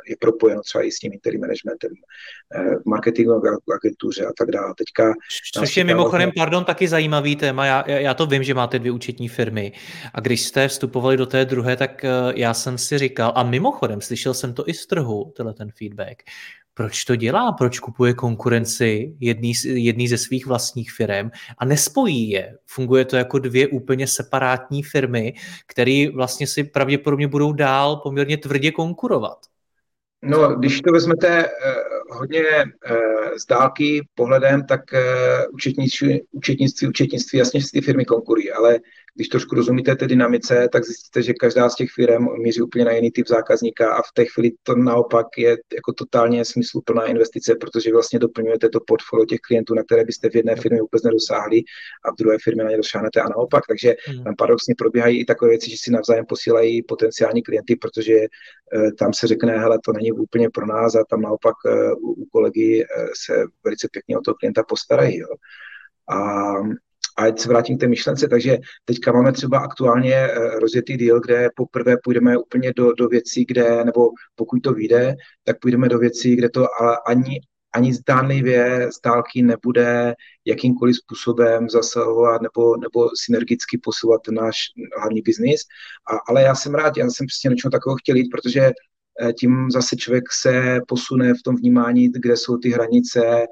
[0.09, 1.91] je propojeno třeba i s tím interim managementem,
[2.55, 4.75] eh, marketingové agentuře a tak dále.
[4.79, 5.15] Teďka
[5.55, 6.43] Což je mimochodem, vlastně...
[6.43, 7.67] pardon, taky zajímavý téma.
[7.67, 9.73] Já, já to vím, že máte dvě účetní firmy
[10.15, 14.01] a když jste vstupovali do té druhé, tak eh, já jsem si říkal, a mimochodem
[14.01, 16.23] slyšel jsem to i z trhu, tenhle ten feedback,
[16.75, 22.59] proč to dělá, proč kupuje konkurenci jedný, jedný ze svých vlastních firm a nespojí je.
[22.67, 25.35] Funguje to jako dvě úplně separátní firmy,
[25.67, 29.39] které vlastně si pravděpodobně budou dál poměrně tvrdě konkurovat.
[30.25, 31.51] No, když to vezmete eh,
[32.11, 32.95] hodně eh,
[33.39, 38.79] z dálky pohledem, tak eh, účetnictví, účetnictví, účetnictví, jasně, že ty firmy konkurují, ale
[39.15, 42.93] když trošku rozumíte té dynamice, tak zjistíte, že každá z těch firm míří úplně na
[42.93, 47.93] jiný typ zákazníka a v té chvíli to naopak je jako totálně smysluplná investice, protože
[47.93, 51.63] vlastně doplňujete to portfolio těch klientů, na které byste v jedné firmě vůbec nedosáhli
[52.05, 53.63] a v druhé firmě na ně dosáhnete a naopak.
[53.69, 54.25] Takže hmm.
[54.25, 59.13] tam paradoxně probíhají i takové věci, že si navzájem posílají potenciální klienty, protože uh, tam
[59.13, 62.85] se řekne, hele, to není úplně pro nás a tam naopak uh, u, u kolegy
[62.85, 65.19] uh, se velice pěkně o toho klienta postarají.
[65.19, 65.29] Jo.
[66.11, 66.53] A
[67.17, 71.21] a ať se vrátím k té myšlence, takže teďka máme třeba aktuálně eh, rozjetý deal,
[71.21, 75.99] kde poprvé půjdeme úplně do, do věcí, kde, nebo pokud to vyjde, tak půjdeme do
[75.99, 77.41] věcí, kde to ale ani,
[77.75, 84.57] ani zdánlivě z dálky nebude jakýmkoliv způsobem zasahovat nebo, nebo synergicky posouvat náš
[85.01, 85.61] hlavní biznis.
[86.13, 88.73] A, ale já jsem rád, já jsem přesně něčeho takového chtěl jít, protože
[89.21, 93.47] eh, tím zase člověk se posune v tom vnímání, kde jsou ty hranice,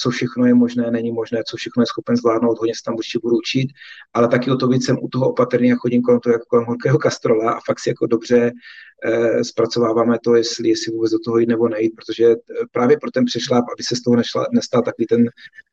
[0.00, 3.18] co všechno je možné, není možné, co všechno je schopen zvládnout, hodně se tam určitě
[3.22, 3.68] budu učit,
[4.14, 6.64] ale taky o to víc jsem u toho opatrný a chodím kolem toho jako kolem
[6.64, 8.52] horkého kastrola a fakt si jako dobře
[9.04, 12.36] eh, zpracováváme to, jestli, jestli vůbec do toho jít nebo nejít, protože eh,
[12.72, 15.24] právě pro ten přešláp, aby se z toho nešla, nestal takový ten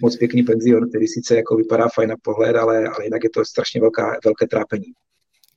[0.01, 3.45] moc pěkný penzion, který sice jako vypadá fajn na pohled, ale, ale jinak je to
[3.45, 4.93] strašně velká, velké trápení.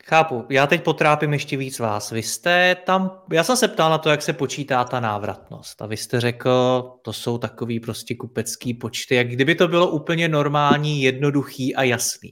[0.09, 0.45] Chápu.
[0.51, 2.11] Já teď potrápím ještě víc vás.
[2.11, 5.87] Vy jste tam, já jsem se ptal na to, jak se počítá ta návratnost a
[5.87, 11.03] vy jste řekl, to jsou takový prostě kupecký počty, jak kdyby to bylo úplně normální,
[11.03, 12.31] jednoduchý a jasný.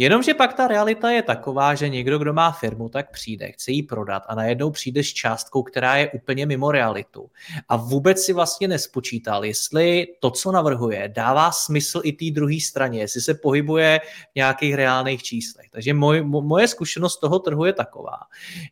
[0.00, 3.82] Jenomže pak ta realita je taková, že někdo, kdo má firmu, tak přijde, chce ji
[3.82, 7.30] prodat a najednou přijde s částkou, která je úplně mimo realitu.
[7.68, 13.00] A vůbec si vlastně nespočítal, jestli to, co navrhuje, dává smysl i té druhé straně,
[13.00, 14.00] jestli se pohybuje
[14.32, 15.66] v nějakých reálných číslech.
[15.70, 18.18] Takže moj, moje zkušenost toho trhu je taková,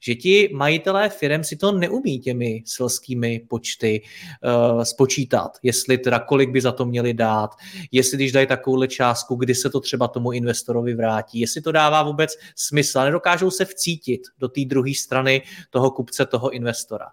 [0.00, 6.50] že ti majitelé firm si to neumí těmi selskými počty uh, spočítat, jestli teda kolik
[6.50, 7.50] by za to měli dát,
[7.92, 11.72] jestli když dají takovouhle částku, kdy se to třeba tomu investorovi vrátí vrátí, jestli to
[11.72, 13.00] dává vůbec smysl.
[13.00, 17.06] Nedokážou se vcítit do té druhé strany toho kupce, toho investora.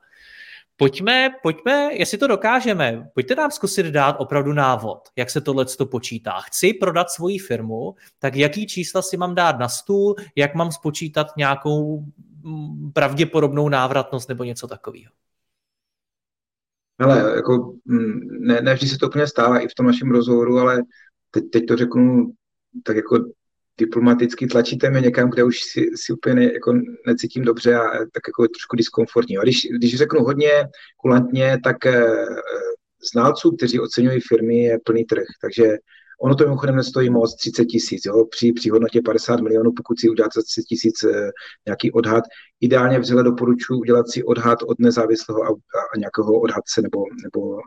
[0.78, 5.86] Pojďme, pojďme, jestli to dokážeme, pojďte nám zkusit dát opravdu návod, jak se tohle to
[5.86, 6.42] počítá.
[6.42, 11.28] Chci prodat svoji firmu, tak jaký čísla si mám dát na stůl, jak mám spočítat
[11.38, 12.06] nějakou
[12.44, 15.12] mm, pravděpodobnou návratnost nebo něco takového.
[17.00, 20.58] Ale jako, mm, ne, ne vždy se to úplně stává i v tom našem rozhovoru,
[20.58, 20.82] ale
[21.32, 22.34] teď, teď to řeknu
[22.84, 23.26] tak jako
[23.78, 26.74] diplomaticky tlačíte mě někam, kde už si, si úplně ne, jako
[27.08, 29.38] necítím dobře a tak jako trošku diskomfortní.
[29.38, 30.52] A když, když řeknu hodně
[30.98, 32.26] kulantně, tak eh,
[33.14, 35.26] znalců, kteří oceňují firmy, je plný trh.
[35.42, 35.78] Takže
[36.22, 38.02] ono to mimochodem nestojí moc 30 tisíc.
[38.30, 41.32] Při, při hodnotě 50 milionů, pokud si uděláte za 30 tisíc eh,
[41.66, 42.24] nějaký odhad,
[42.62, 47.60] ideálně vřele doporučuji udělat si odhad od nezávislého a, a nějakého odhadce nebo, nebo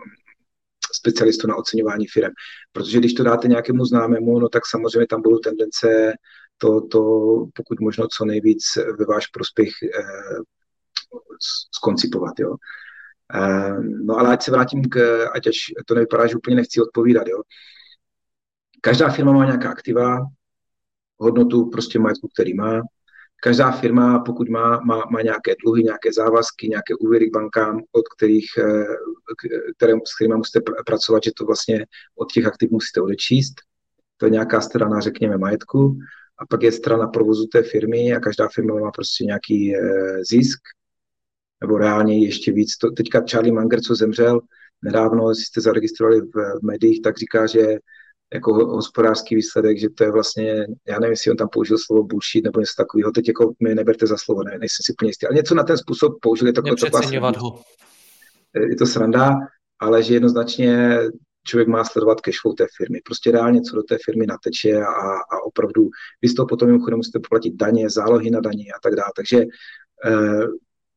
[1.06, 2.32] specialistu na oceňování firm.
[2.72, 6.12] Protože když to dáte nějakému známému, no tak samozřejmě tam budou tendence
[6.58, 7.00] to, to
[7.54, 8.62] pokud možno co nejvíc
[8.98, 10.42] ve váš prospěch eh,
[11.74, 12.34] skoncipovat.
[12.38, 12.56] Jo.
[13.34, 17.26] Eh, no ale ať se vrátím k, ať až to nevypadá, že úplně nechci odpovídat.
[17.28, 17.42] Jo.
[18.80, 20.18] Každá firma má nějaká aktiva,
[21.18, 22.82] hodnotu prostě majetku, který má
[23.42, 28.04] každá firma, pokud má, má, má nějaké dluhy, nějaké závazky, nějaké úvěry k bankám, od
[28.16, 28.84] kterých, eh,
[29.76, 33.54] které, s kterými musíte pr- pracovat, že to vlastně od těch aktiv musíte odečíst.
[34.16, 35.98] To je nějaká strana, řekněme, majetku.
[36.38, 39.80] A pak je strana provozu té firmy a každá firma má prostě nějaký e,
[40.30, 40.60] zisk,
[41.60, 42.76] nebo reálně ještě víc.
[42.76, 44.40] To, teďka Charlie Munger, co zemřel
[44.82, 47.78] nedávno, jestli jste zaregistrovali v, v médiích, tak říká, že
[48.34, 52.44] jako hospodářský výsledek, že to je vlastně, já nevím, jestli on tam použil slovo bullshit
[52.44, 55.36] nebo něco takového, teď jako mi neberte za slovo, ne, nejsem si úplně jistý, ale
[55.36, 56.52] něco na ten způsob použili.
[56.56, 57.62] Jako Nepřeceňovat ho.
[58.68, 59.34] Je to sranda,
[59.80, 60.98] ale že jednoznačně
[61.46, 63.00] člověk má sledovat cashflow té firmy.
[63.04, 65.88] Prostě reálně, co do té firmy nateče a, a opravdu
[66.22, 69.10] vy z toho potom mimochodem musíte poplatit daně, zálohy na daně a tak dále.
[69.16, 69.44] Takže
[70.06, 70.46] eh,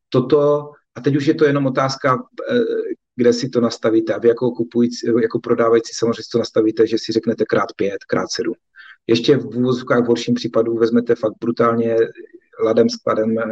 [0.08, 2.18] toto, a teď už je to jenom otázka,
[2.50, 2.58] eh,
[3.20, 4.14] kde si to nastavíte.
[4.14, 8.04] A vy jako, kupující, jako prodávající samozřejmě si to nastavíte, že si řeknete krát pět,
[8.04, 8.54] krát sedm.
[9.06, 11.96] Ještě v úvozovkách v horším případu vezmete fakt brutálně
[12.64, 13.44] ladem skladem, eh,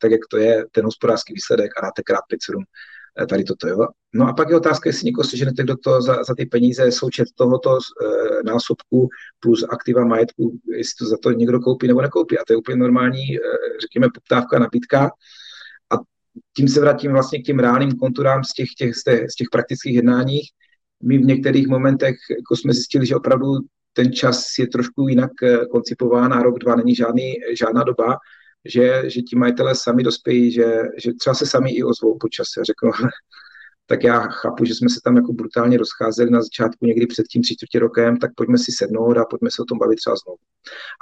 [0.00, 2.64] tak jak to je, ten hospodářský výsledek a dáte krát pět, sedm
[3.20, 3.68] eh, tady toto.
[3.68, 3.86] Jo.
[4.14, 7.28] No a pak je otázka, jestli někoho seženete, kdo to za, za ty peníze, součet
[7.34, 9.08] tohoto e, násobku
[9.40, 12.38] plus aktiva majetku, jestli to za to někdo koupí nebo nekoupí.
[12.38, 13.40] A to je úplně normální, e,
[13.80, 15.10] řekněme, poptávka, nabídka
[16.56, 19.48] tím se vrátím vlastně k těm reálným konturám z těch, těch, z, těch, z těch
[19.52, 20.48] praktických jednáních.
[21.02, 23.46] My v některých momentech jako jsme zjistili, že opravdu
[23.92, 28.16] ten čas je trošku jinak eh, koncipován a rok, dva není žádný, žádná doba,
[28.64, 32.60] že, že ti majitelé sami dospějí, že, že třeba se sami i ozvou po čase
[32.64, 32.92] řeknou,
[33.86, 37.42] tak já chápu, že jsme se tam jako brutálně rozcházeli na začátku někdy před tím
[37.42, 40.38] tři čtvrtě rokem, tak pojďme si sednout a pojďme se o tom bavit třeba znovu.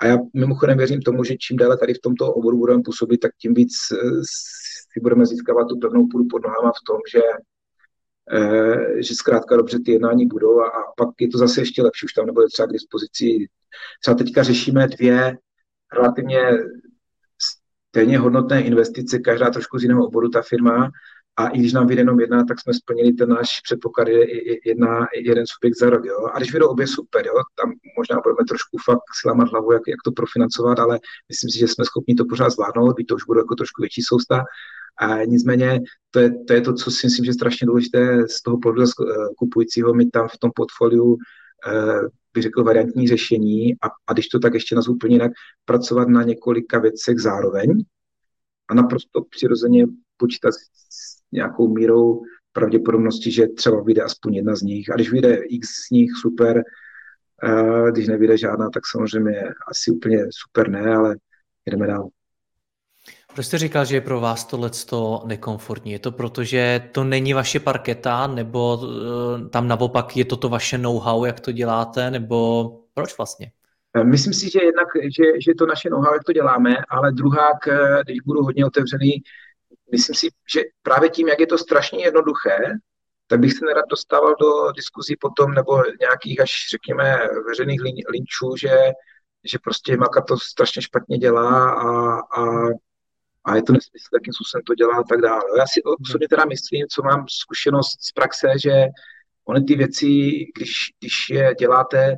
[0.03, 3.31] A já mimochodem věřím tomu, že čím déle tady v tomto oboru budeme působit, tak
[3.43, 3.97] tím víc eh,
[4.93, 7.23] si budeme získávat tu pevnou půdu pod nohama v tom, že
[8.33, 12.05] eh, že zkrátka dobře ty jednání budou a, a pak je to zase ještě lepší,
[12.05, 13.47] už tam nebude třeba k dispozici.
[14.01, 15.39] Třeba teďka řešíme dvě
[15.93, 16.43] relativně
[17.91, 20.91] stejně hodnotné investice, každá trošku z jiného oboru ta firma
[21.37, 25.07] a i když nám vyjde jenom jedna, tak jsme splnili ten náš předpoklad, je jedna,
[25.25, 26.05] jeden subjekt za rok.
[26.05, 26.27] Jo.
[26.35, 30.03] A když vyjdou obě super, jo, tam možná budeme trošku fakt slamat hlavu, jak, jak
[30.05, 33.41] to profinancovat, ale myslím si, že jsme schopni to pořád zvládnout, byť to už bude
[33.41, 34.45] jako trošku větší sousta.
[35.01, 35.81] A nicméně
[36.11, 38.91] to je, to je to, co si myslím, že je strašně důležité z toho pohledu
[39.39, 41.17] kupujícího mít tam v tom portfoliu
[41.67, 45.33] eh, bych řekl, variantní řešení a, a když to tak ještě nazvu úplně jinak,
[45.65, 47.85] pracovat na několika věcech zároveň
[48.69, 49.87] a naprosto přirozeně
[50.17, 52.23] počítat s nějakou mírou
[52.53, 54.91] pravděpodobnosti, že třeba vyjde aspoň jedna z nich.
[54.91, 56.63] A když vyjde x z nich, super.
[57.43, 61.17] A když nevyjde žádná, tak samozřejmě asi úplně super ne, ale
[61.67, 62.09] jdeme dál.
[63.35, 64.71] Proč jste říkal, že je pro vás tohle
[65.25, 65.93] nekomfortní?
[65.93, 70.49] Je to proto, že to není vaše parketa, nebo uh, tam naopak je to to
[70.49, 73.53] vaše know-how, jak to děláte, nebo proč vlastně?
[74.03, 77.49] Myslím si, že jednak, že, že to naše know-how, jak to děláme, ale druhá,
[78.05, 79.23] když budu hodně otevřený,
[79.93, 82.59] myslím si, že právě tím, jak je to strašně jednoduché,
[83.27, 87.19] tak bych se nerad dostával do diskuzí potom nebo nějakých až, řekněme,
[87.49, 88.77] veřejných linčů, že,
[89.45, 92.69] že prostě Maka to strašně špatně dělá a, a,
[93.45, 95.43] a je to nesmysl, jakým způsobem to dělá a tak dále.
[95.59, 98.87] Já si osobně teda myslím, co mám zkušenost z praxe, že
[99.45, 100.07] ony ty věci,
[100.57, 102.17] když, když je děláte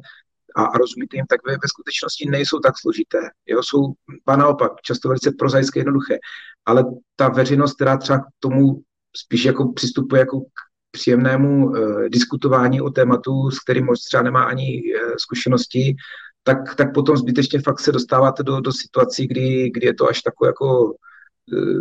[0.57, 3.19] a, a rozumíte jim, tak ve, ve skutečnosti nejsou tak složité.
[3.47, 3.93] Jo, jsou
[4.27, 6.19] ba naopak, často velice prozaické, jednoduché.
[6.67, 6.85] Ale
[7.17, 8.83] ta veřejnost, která třeba k tomu
[9.17, 10.45] spíš jako přistupuje jako k
[10.91, 15.97] příjemnému uh, diskutování o tématu, s kterým možná třeba nemá ani uh, zkušenosti,
[16.43, 20.23] tak, tak potom zbytečně fakt se dostáváte do, do situací, kdy, kdy je to až
[20.23, 20.95] takové jako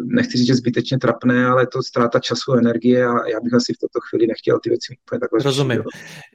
[0.03, 3.73] nechci říct, že zbytečně trapné, ale to ztráta času a energie a já bych asi
[3.73, 5.83] v této chvíli nechtěl ty věci úplně takhle Rozumím.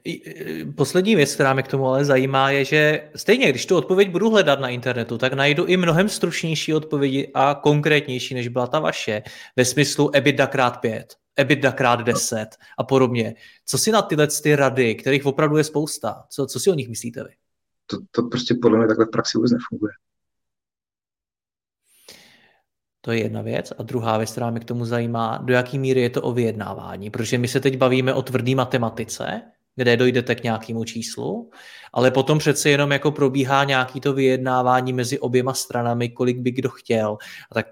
[0.07, 3.77] Řešit, eh, Poslední věc, která mě k tomu ale zajímá, je, že stejně, když tu
[3.77, 8.67] odpověď budu hledat na internetu, tak najdu i mnohem stručnější odpovědi a konkrétnější, než byla
[8.67, 9.23] ta vaše,
[9.57, 12.49] ve smyslu EBITDA krát pět, EBITDA krát deset
[12.79, 13.35] a podobně.
[13.67, 16.89] Co si na tyhle ty rady, kterých opravdu je spousta, co, co si o nich
[16.89, 17.31] myslíte vy?
[17.87, 19.93] To, to prostě podle mě takhle v praxi vůbec nefunguje.
[23.01, 23.73] To je jedna věc.
[23.79, 27.11] A druhá věc, která mě k tomu zajímá, do jaký míry je to o vyjednávání.
[27.11, 29.43] Protože my se teď bavíme o tvrdé matematice,
[29.77, 31.51] kde dojdete k nějakému číslu,
[31.93, 36.69] ale potom přece jenom jako probíhá nějaký to vyjednávání mezi oběma stranami, kolik by kdo
[36.69, 37.19] chtěl.
[37.51, 37.67] A tak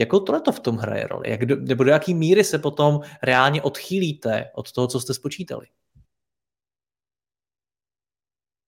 [0.00, 1.30] jako tohle to v tom hraje roli?
[1.30, 5.66] Jak do, nebo do jaký míry se potom reálně odchýlíte od toho, co jste spočítali?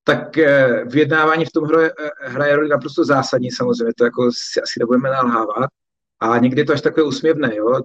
[0.04, 4.60] Tak eh, vyjednávání v tom hraje, eh, hraje roli naprosto zásadní samozřejmě, to jako si
[4.60, 5.70] asi nebudeme nalhávat.
[6.24, 7.80] A někdy je to až takové úsměvné, jo.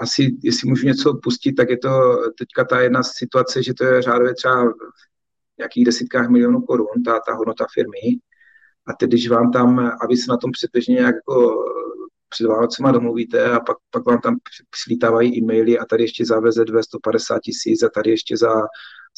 [0.00, 4.02] Asi, jestli můžu něco pustit, tak je to teďka ta jedna situace, že to je
[4.02, 8.18] řádově třeba v nějakých desítkách milionů korun, ta, ta hodnota firmy.
[8.86, 11.64] A teď, když vám tam, a vy se na tom předběžně nějak jako
[12.28, 14.36] před Vánocema domluvíte a pak, pak vám tam
[14.74, 18.52] slítávají e-maily a tady ještě za VZV 150 tisíc a tady ještě za,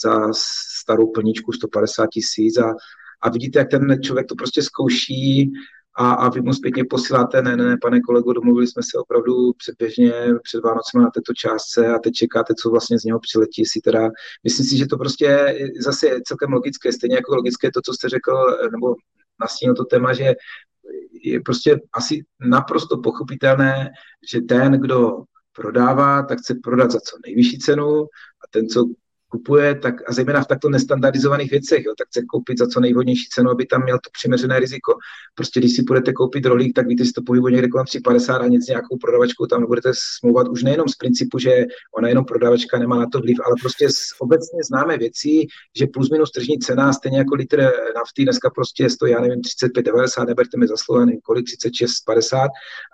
[0.05, 0.33] za
[0.81, 2.75] starou plničku 150 tisíc a,
[3.23, 5.53] a vidíte, jak ten člověk to prostě zkouší
[5.99, 9.53] a, a vy mu zpětně posíláte, ne, ne, ne, pane kolego, domluvili jsme se opravdu
[9.53, 13.81] předběžně před Vánocem na této částce a teď čekáte, co vlastně z něho přiletí, si
[13.81, 14.11] teda,
[14.45, 18.09] myslím si, že to prostě zase je celkem logické, stejně jako logické to, co jste
[18.09, 18.33] řekl,
[18.73, 18.95] nebo
[19.41, 20.35] nastínil to téma, že
[21.25, 23.91] je prostě asi naprosto pochopitelné,
[24.33, 25.23] že ten, kdo
[25.53, 28.85] prodává, tak chce prodat za co nejvyšší cenu a ten, co
[29.29, 33.29] kupuje, tak a zejména v takto nestandardizovaných věcech, jo, tak chce koupit za co nejvhodnější
[33.29, 34.95] cenu, aby tam měl to přiměřené riziko.
[35.35, 38.47] Prostě když si budete koupit rolík, tak víte, že to pohybuje někde kolem 350 a
[38.47, 41.65] nic nějakou prodavačkou tam nebudete smlouvat už nejenom z principu, že
[41.97, 46.11] ona jenom prodavačka nemá na to vliv, ale prostě z obecně známe věcí, že plus
[46.11, 50.67] minus tržní cena, stejně jako litr nafty dneska prostě stojí, já nevím, 35,90, neberte mi
[50.67, 52.45] za slovo, nevím kolik, 36,50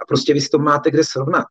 [0.03, 1.47] a prostě vy si to máte kde srovnat.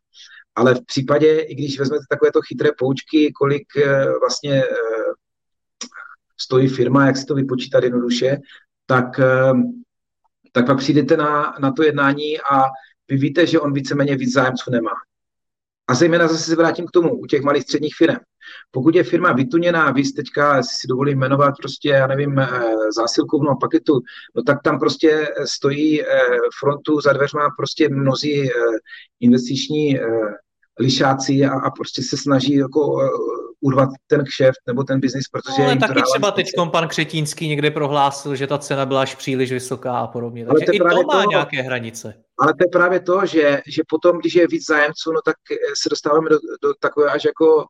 [0.54, 4.66] Ale v případě, i když vezmete takovéto chytré poučky, kolik eh, vlastně eh,
[6.40, 8.36] stojí firma, jak si to vypočítat jednoduše,
[8.86, 9.52] tak, eh,
[10.52, 12.62] tak pak přijdete na, na to jednání a
[13.08, 14.92] vy víte, že on víceméně víc zájemců nemá.
[15.88, 18.16] A zejména zase se vrátím k tomu, u těch malých středních firm.
[18.70, 22.46] Pokud je firma vytuněná, vy teďka si dovolím jmenovat prostě, já nevím,
[22.96, 24.00] zásilkovnou paketu,
[24.36, 26.02] no tak tam prostě stojí
[26.60, 28.50] frontu za dveřma prostě mnozí
[29.20, 30.00] investiční
[30.80, 32.98] lišáci a, a prostě se snaží jako
[33.60, 35.62] urvat ten kšeft nebo ten biznis, protože...
[35.62, 39.52] No, ale taky třeba teď pan Křetínský někde prohlásil, že ta cena byla až příliš
[39.52, 40.46] vysoká a podobně.
[40.46, 42.14] Takže i to má to, nějaké hranice.
[42.38, 45.36] Ale to je právě to, že, že potom, když je víc zájemců, no tak
[45.82, 47.64] se dostáváme do, do takové až jako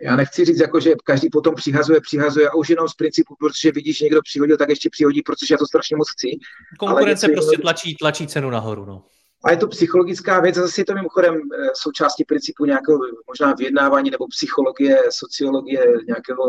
[0.00, 3.72] já nechci říct, jako, že každý potom přihazuje, přihazuje a už jenom z principu, protože
[3.72, 6.38] vidíš, že někdo přihodil, tak ještě přihodí, protože já to strašně moc chci.
[6.78, 8.84] Konkurence prostě tlačí, tlačí cenu nahoru.
[8.84, 9.04] No.
[9.44, 13.54] A je to psychologická věc, a zase je to mimochodem eh, součástí principu nějakého možná
[13.54, 16.48] vyjednávání nebo psychologie, sociologie, nějakého,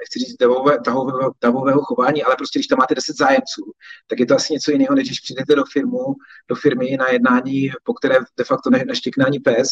[0.00, 3.62] nechci říct, davové, davového, davového chování, ale prostě když tam máte 10 zájemců,
[4.06, 6.14] tak je to asi něco jiného, než když přijdete do, firmu,
[6.48, 9.68] do firmy na jednání, po které de facto ne, neštěkne ani pes,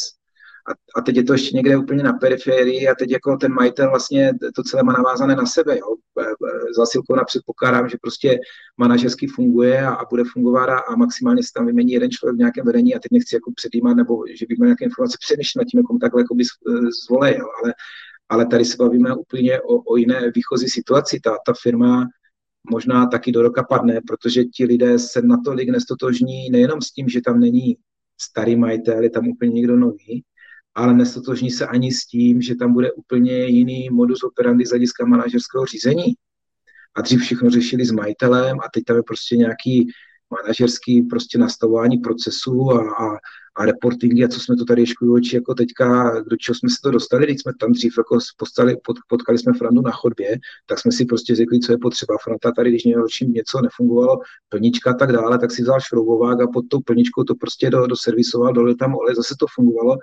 [0.69, 3.91] a, a teď je to ještě někde úplně na periferii a teď jako ten majitel
[3.91, 5.79] vlastně to celé má navázané na sebe.
[5.79, 5.87] Jo.
[6.77, 8.39] Za Silkona předpokládám, že prostě
[8.77, 12.39] manažersky funguje a, a bude fungovat a, a maximálně se tam vymění jeden člověk v
[12.39, 15.65] nějakém vedení a teď nechci jako předjímat nebo že bych měl nějaké informace přemýšlet nad
[15.65, 16.45] tím, jako takhle jako by
[17.05, 17.47] zvolej, jo.
[17.63, 17.75] Ale,
[18.29, 21.21] ale tady se bavíme úplně o, o jiné výchozí situaci.
[21.25, 22.09] Ta, ta firma
[22.71, 27.21] možná taky do roka padne, protože ti lidé se natolik nestotožní nejenom s tím, že
[27.21, 27.77] tam není
[28.21, 30.25] starý majitel, je tam úplně někdo nový,
[30.75, 35.07] ale nestotožní se ani s tím, že tam bude úplně jiný modus operandi z hlediska
[35.07, 36.15] manažerského řízení.
[36.97, 39.89] A dřív všechno řešili s majitelem a teď tam je prostě nějaký
[40.31, 43.19] manažerský prostě nastavování procesů a, a,
[43.57, 46.77] a reportingy a co jsme to tady ještě oči jako teďka, do čeho jsme se
[46.83, 50.79] to dostali, když jsme tam dřív jako postali, pod, potkali jsme Frandu na chodbě, tak
[50.79, 52.15] jsme si prostě řekli, co je potřeba.
[52.25, 52.85] Franta tady, když
[53.21, 54.19] něco nefungovalo,
[54.49, 57.87] plnička a tak dále, tak si vzal šroubovák a pod tou plničkou to prostě do,
[57.87, 59.99] do servisoval, dole tam ale zase to fungovalo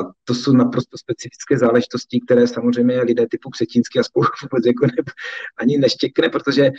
[0.00, 4.86] a to jsou naprosto specifické záležitosti, které samozřejmě lidé typu Křetínský a spolu vůbec jako
[4.86, 4.92] ne,
[5.58, 6.72] ani neštěkne, protože e,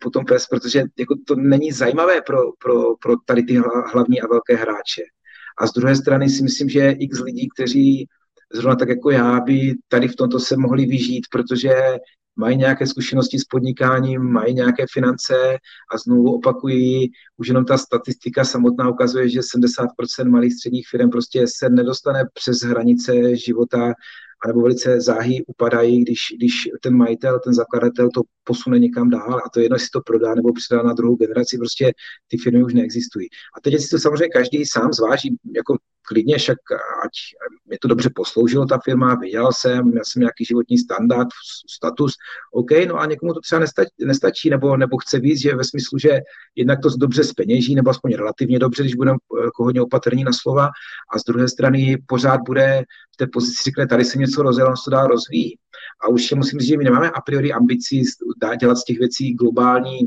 [0.00, 3.60] potom pes, protože jako to není zajímavé pro, pro, pro tady ty
[3.92, 5.02] hlavní a velké hráče.
[5.58, 8.06] A z druhé strany si myslím, že x lidí, kteří
[8.52, 11.72] zrovna tak jako já, by tady v tomto se mohli vyžít, protože
[12.38, 15.58] mají nějaké zkušenosti s podnikáním, mají nějaké finance
[15.94, 21.44] a znovu opakují, už jenom ta statistika samotná ukazuje, že 70% malých středních firm prostě
[21.46, 23.94] se nedostane přes hranice života
[24.44, 29.48] anebo velice záhy upadají, když, když ten majitel, ten zakladatel to posune někam dál a
[29.54, 31.92] to jedno, jestli to prodá nebo předá na druhou generaci, prostě
[32.28, 33.28] ty firmy už neexistují.
[33.56, 35.76] A teď si to samozřejmě každý sám zváží, jako
[36.08, 36.58] klidně, však
[37.04, 37.10] ať
[37.66, 41.28] mě to dobře posloužilo ta firma, vydělal jsem, měl jsem nějaký životní standard,
[41.70, 42.12] status,
[42.52, 45.98] OK, no a někomu to třeba nestačí, nestačí nebo, nebo chce víc, že ve smyslu,
[45.98, 46.20] že
[46.56, 50.68] jednak to dobře speněží, nebo aspoň relativně dobře, když budeme jako hodně opatrní na slova,
[51.12, 52.82] a z druhé strany pořád bude
[53.18, 55.58] té pozici, řekne, tady se něco rozjelo, se to dá rozvíjí.
[56.04, 58.02] A už musím říct, že my nemáme a priori ambicí
[58.60, 59.98] dělat z těch věcí globální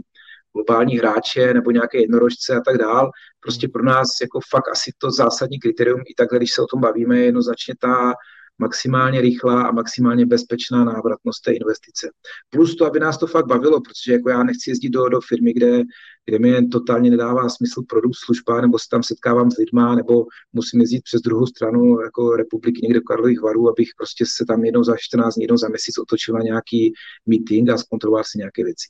[0.56, 3.12] globální hráče nebo nějaké jednorožce a tak dál.
[3.40, 6.82] Prostě pro nás jako fakt asi to zásadní kritérium, i takhle, když se o tom
[6.82, 8.14] bavíme, je jednoznačně ta
[8.60, 12.10] maximálně rychlá a maximálně bezpečná návratnost té investice.
[12.50, 15.54] Plus to, aby nás to fakt bavilo, protože jako já nechci jezdit do, do firmy,
[15.54, 15.84] kde,
[16.26, 20.26] kde mi jen totálně nedává smysl produkt, služba, nebo se tam setkávám s lidma, nebo
[20.54, 24.66] musím jezdit přes druhou stranu jako republiky někde v Karlových varů, abych prostě se tam
[24.66, 26.94] jednou za 14 dní, jednou za měsíc otočil na nějaký
[27.26, 28.88] meeting a zkontroloval si nějaké věci.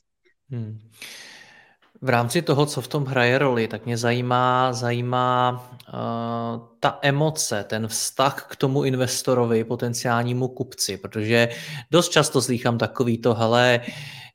[0.50, 0.78] Hmm.
[2.04, 5.50] V rámci toho, co v tom hraje roli, tak mě zajímá, zajímá
[5.88, 11.48] uh, ta emoce, ten vztah k tomu investorovi, potenciálnímu kupci, protože
[11.90, 13.80] dost často slychám takový to, hele,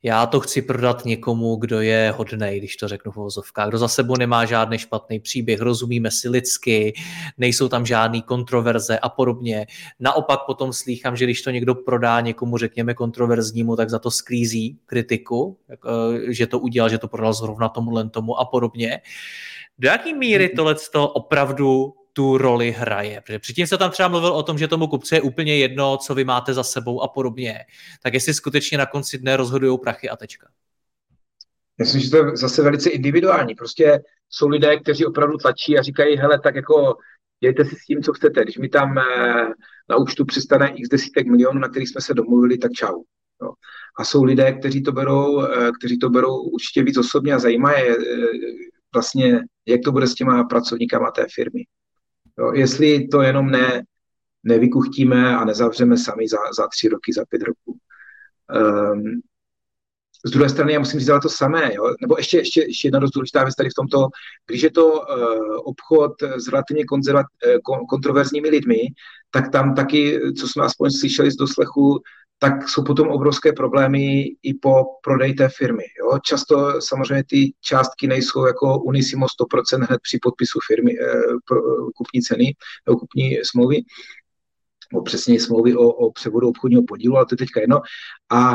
[0.02, 3.88] já to chci prodat někomu, kdo je hodnej, když to řeknu v vozovkách, kdo za
[3.88, 6.92] sebou nemá žádný špatný příběh, rozumíme si lidsky,
[7.38, 9.66] nejsou tam žádný kontroverze a podobně.
[10.00, 14.78] Naopak potom slýchám, že když to někdo prodá někomu, řekněme, kontroverznímu, tak za to sklízí
[14.86, 19.00] kritiku, eh, že to udělal, že to prodal zrovna tomu tomu a podobně.
[19.78, 20.76] Do jaký míry tohle
[21.14, 23.20] opravdu tu roli hraje.
[23.20, 26.14] Protože předtím se tam třeba mluvil o tom, že tomu kupci je úplně jedno, co
[26.14, 27.58] vy máte za sebou a podobně.
[28.02, 30.48] Tak jestli skutečně na konci dne rozhodují prachy a tečka.
[31.78, 33.54] Myslím, že to je zase velice individuální.
[33.54, 34.00] Prostě
[34.30, 36.96] jsou lidé, kteří opravdu tlačí a říkají, hele, tak jako
[37.40, 38.42] dějte si s tím, co chcete.
[38.42, 39.48] Když mi tam eh,
[39.88, 43.02] na účtu přistane x desítek milionů, na kterých jsme se domluvili, tak čau.
[43.42, 43.52] Jo.
[43.98, 47.72] A jsou lidé, kteří to berou, eh, kteří to berou určitě víc osobně a zajímá
[47.72, 48.26] je eh,
[48.94, 51.64] vlastně, jak to bude s těma pracovníkama té firmy.
[52.38, 53.82] Jo, jestli to jenom ne,
[54.44, 57.78] nevykuchtíme a nezavřeme sami za, za tři roky, za pět roků.
[58.92, 59.20] Um,
[60.26, 61.94] z druhé strany já musím říct to samé, jo?
[62.00, 64.08] nebo ještě, ještě, ještě jedna dost důležitá věc tady v tomto,
[64.46, 65.00] když je to uh,
[65.64, 67.26] obchod s relativně konzervat,
[67.66, 68.80] uh, kontroverzními lidmi,
[69.30, 72.02] tak tam taky, co jsme aspoň slyšeli z doslechu,
[72.38, 75.84] tak jsou potom obrovské problémy i po prodeji té firmy.
[76.00, 76.18] Jo?
[76.18, 81.06] Často samozřejmě ty částky nejsou jako unisimo 100% hned při podpisu firmy, eh,
[81.48, 81.60] pro,
[81.96, 82.54] kupní ceny
[82.86, 83.82] nebo kupní smlouvy.
[84.94, 87.80] o přesně smlouvy o, o převodu obchodního podílu, ale to je teďka jedno.
[88.30, 88.54] A,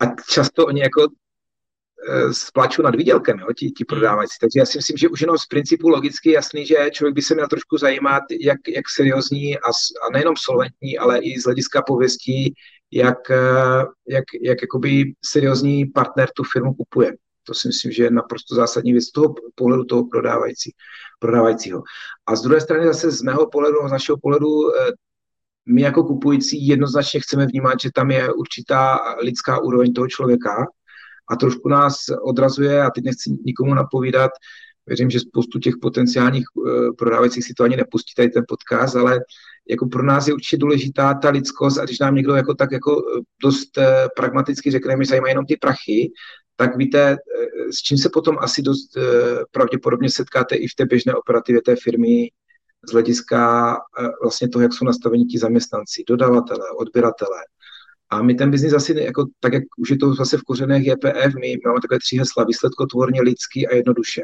[0.00, 1.06] a často oni jako
[2.08, 3.86] e, spláčou nad výdělkem, jo, ti, ti hmm.
[3.86, 4.36] prodávající.
[4.40, 7.34] Takže já si myslím, že už jenom z principu logicky jasný, že člověk by se
[7.34, 9.68] měl trošku zajímat, jak, jak seriózní a,
[10.08, 12.54] a nejenom solventní, ale i z hlediska pověstí,
[12.92, 13.36] jak, e,
[14.08, 17.12] jak, jak jakoby seriózní partner tu firmu kupuje.
[17.46, 20.74] To si myslím, že je naprosto zásadní věc z toho pohledu toho prodávající,
[21.18, 21.82] prodávajícího.
[22.26, 24.92] A z druhé strany zase z mého pohledu, z našeho pohledu, eh,
[25.68, 30.66] my jako kupující jednoznačně chceme vnímat, že tam je určitá lidská úroveň toho člověka
[31.28, 34.30] a trošku nás odrazuje, a teď nechci nikomu napovídat,
[34.86, 39.20] věřím, že spoustu těch potenciálních uh, prodávajících si to ani nepustí tady ten podcast, ale
[39.68, 42.92] jako pro nás je určitě důležitá ta lidskost a když nám někdo jako tak jako
[42.98, 43.84] eh, dost uh,
[44.16, 46.12] pragmaticky řekne, že zajímají jenom ty prachy,
[46.56, 49.02] tak víte, eh, s čím se potom asi dost eh,
[49.50, 52.28] pravděpodobně setkáte i v té běžné operativě té firmy
[52.88, 57.38] z hlediska eh, vlastně toho, jak jsou nastaveni ti zaměstnanci, dodavatele, odběratele.
[58.10, 61.34] A my ten biznis asi, jako, tak jak už je to zase v kořenech JPF,
[61.40, 64.22] my máme takové tři hesla, výsledkotvorně, lidský a jednoduše.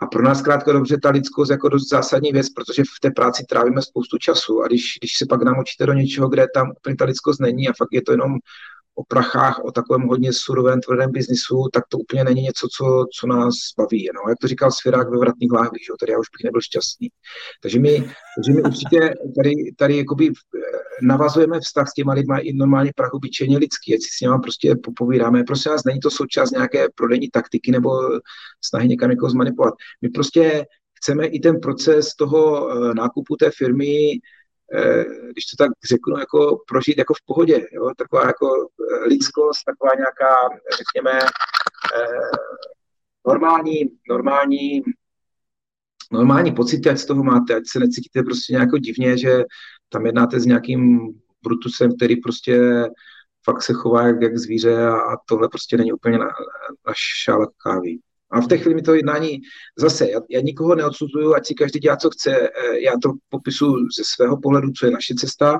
[0.00, 3.44] A pro nás krátko dobře ta lidskost jako dost zásadní věc, protože v té práci
[3.48, 7.04] trávíme spoustu času a když, když se pak namočíte do něčeho, kde tam úplně ta
[7.04, 8.38] lidskost není a fakt je to jenom
[8.98, 13.26] o prachách, o takovém hodně surovém, tvrdém biznisu, tak to úplně není něco, co, co
[13.26, 14.08] nás baví.
[14.14, 14.28] No.
[14.28, 15.92] Jak to říkal Svěrák ve vratných láhvích, že?
[16.00, 17.08] tady já už bych nebyl šťastný.
[17.62, 17.92] Takže my,
[18.36, 19.00] takže my určitě
[19.36, 20.32] tady, tady jakoby
[21.02, 25.44] navazujeme vztah s těma lidma i normálně prachobyčejně lidský, ať si s nimi prostě popovídáme.
[25.44, 27.90] Prostě nás není to součást nějaké prodejní taktiky nebo
[28.64, 29.74] snahy někam někoho zmanipulovat.
[30.02, 34.37] My prostě chceme i ten proces toho eh, nákupu té firmy Eh,
[35.32, 37.90] když to tak řeknu, jako prožít jako v pohodě, jo?
[37.96, 40.34] taková jako eh, lidskost, taková nějaká,
[40.76, 41.18] řekněme,
[41.96, 42.30] eh,
[43.26, 44.82] normální, normální,
[46.12, 49.44] normální pocity, ať z toho máte, ať se necítíte prostě nějak divně, že
[49.88, 51.08] tam jednáte s nějakým
[51.42, 52.84] brutusem, který prostě
[53.44, 56.26] fakt se chová jak, jak zvíře a, a tohle prostě není úplně na,
[56.86, 56.92] na
[57.24, 57.98] šálek kávy.
[58.30, 59.40] A v té chvíli mi to jednání,
[59.78, 63.74] zase, já, já nikoho neodsuzuju, ať si každý dělá, co chce, eh, já to popisu
[63.98, 65.58] ze svého pohledu, co je naše cesta,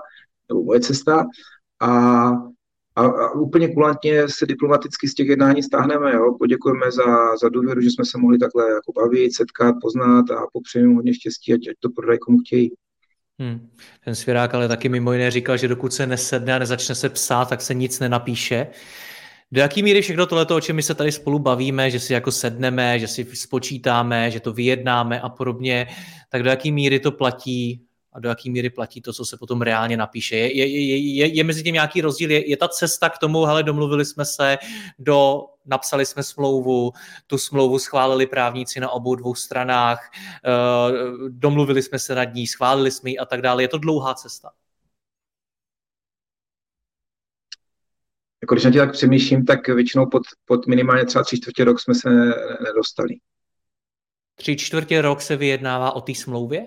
[0.48, 1.26] nebo moje cesta,
[1.80, 1.88] a,
[2.96, 6.34] a, a úplně kulantně se diplomaticky z těch jednání stáhneme, jo?
[6.38, 10.94] poděkujeme za, za důvěru, že jsme se mohli takhle jako bavit, setkat, poznat a popřejeme
[10.94, 12.70] hodně štěstí, ať, ať to prodají komu chtějí.
[13.40, 13.68] Hmm.
[14.04, 17.48] Ten svěrák ale taky mimo jiné říkal, že dokud se nesedne a nezačne se psát,
[17.48, 18.66] tak se nic nenapíše.
[19.52, 22.32] Do jaký míry všechno tohleto, o čem my se tady spolu bavíme, že si jako
[22.32, 25.86] sedneme, že si spočítáme, že to vyjednáme a podobně,
[26.28, 29.62] tak do jaký míry to platí a do jaký míry platí to, co se potom
[29.62, 30.36] reálně napíše.
[30.36, 32.30] Je, je, je, je, je mezi tím nějaký rozdíl?
[32.30, 34.58] Je, je ta cesta k tomu, ale domluvili jsme se,
[34.98, 36.92] do, napsali jsme smlouvu,
[37.26, 40.10] tu smlouvu schválili právníci na obou dvou stranách,
[40.46, 43.62] uh, domluvili jsme se nad ní, schválili jsme ji a tak dále.
[43.62, 44.50] Je to dlouhá cesta?
[48.48, 51.80] Jako když na tě tak přemýšlím, tak většinou pod, pod minimálně třeba tři čtvrtě rok
[51.80, 52.10] jsme se
[52.64, 53.14] nedostali.
[54.34, 56.66] Tři čtvrtě rok se vyjednává o té smlouvě?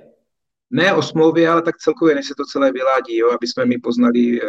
[0.70, 3.78] Ne o smlouvě, ale tak celkově, než se to celé vyládí, jo, aby jsme my
[3.78, 4.48] poznali eh,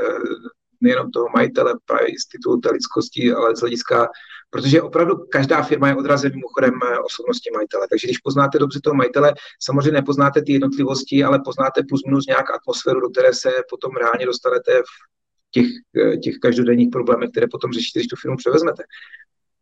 [0.80, 4.08] nejenom toho majitele právě institutu té lidskosti, ale z hlediska,
[4.50, 7.86] protože opravdu každá firma je odrazem mimochodem eh, osobnosti majitele.
[7.90, 12.50] Takže když poznáte dobře toho majitele, samozřejmě nepoznáte ty jednotlivosti, ale poznáte plus minus nějak
[12.50, 15.12] atmosféru, do které se potom reálně dostanete v
[15.52, 15.66] těch,
[16.02, 18.82] eh, těch každodenních problémech, které potom řešíte, když tu firmu převezmete.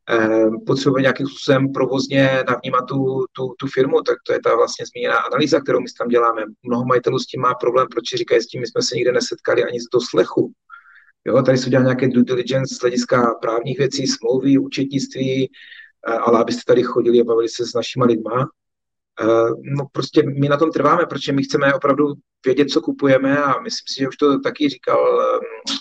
[0.08, 4.86] Ehm, potřebuje nějakým způsobem provozně navnímat tu, tu, tu firmu, tak to je ta vlastně
[4.86, 6.42] zmíněná analýza, kterou my tam děláme.
[6.62, 9.64] Mnoho majitelů s tím má problém, proč říkají s tím, my jsme se nikde nesetkali
[9.64, 10.52] ani z doslechu.
[11.24, 15.50] Jo, tady se dělá nějaké due diligence z hlediska právních věcí, smlouvy, účetnictví,
[16.08, 18.48] eh, ale abyste tady chodili a bavili se s našimi lidma.
[19.20, 22.14] Ehm, no prostě my na tom trváme, protože my chceme opravdu
[22.46, 25.76] vědět, co kupujeme a myslím si, že už to taky říkal, ehm,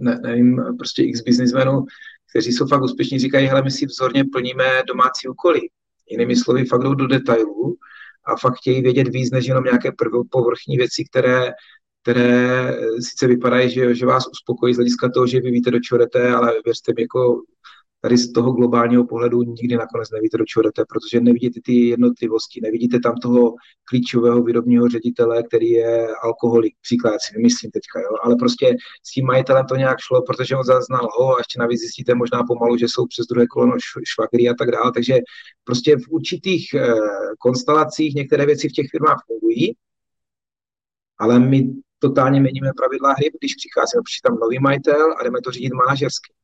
[0.00, 1.84] ne, nevím, prostě x biznismenů,
[2.30, 5.60] kteří jsou fakt úspěšní, říkají, hele, my si vzorně plníme domácí úkoly.
[6.10, 7.76] Jinými slovy, fakt jdou do detailů
[8.24, 9.90] a fakt chtějí vědět víc, než jenom nějaké
[10.30, 11.52] povrchní věci, které,
[12.02, 15.98] které sice vypadají, že, že vás uspokojí z hlediska toho, že vy víte, do čeho
[15.98, 17.42] jdete, ale věřte mi, jako
[18.06, 22.60] tady z toho globálního pohledu nikdy nakonec nevíte, do čeho jdete, protože nevidíte ty jednotlivosti,
[22.62, 23.54] nevidíte tam toho
[23.84, 28.16] klíčového výrobního ředitele, který je alkoholik, příklad si vymyslím teďka, jo?
[28.22, 31.80] ale prostě s tím majitelem to nějak šlo, protože on zaznal ho a ještě navíc
[31.80, 33.72] zjistíte možná pomalu, že jsou přes druhé kolono
[34.14, 35.14] švagry a tak dále, takže
[35.64, 36.94] prostě v určitých eh,
[37.38, 39.74] konstelacích některé věci v těch firmách fungují,
[41.18, 45.50] ale my totálně měníme pravidla hry, když přicházíme, protože tam nový majitel a jdeme to
[45.50, 46.36] řídit manažersky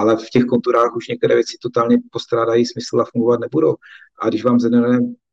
[0.00, 3.74] ale v těch konturách už některé věci totálně postrádají smysl a fungovat nebudou.
[4.22, 4.70] A když vám ze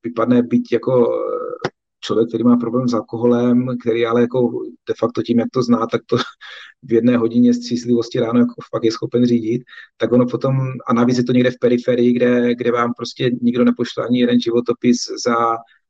[0.04, 1.08] vypadne být jako
[2.00, 4.52] člověk, který má problém s alkoholem, který ale jako
[4.88, 6.18] de facto tím, jak to zná, tak to
[6.84, 9.62] v jedné hodině střízlivosti ráno jako fakt je schopen řídit,
[9.98, 10.56] tak ono potom,
[10.88, 14.40] a navíc je to někde v periferii, kde, kde vám prostě nikdo nepošle ani jeden
[14.40, 15.36] životopis za,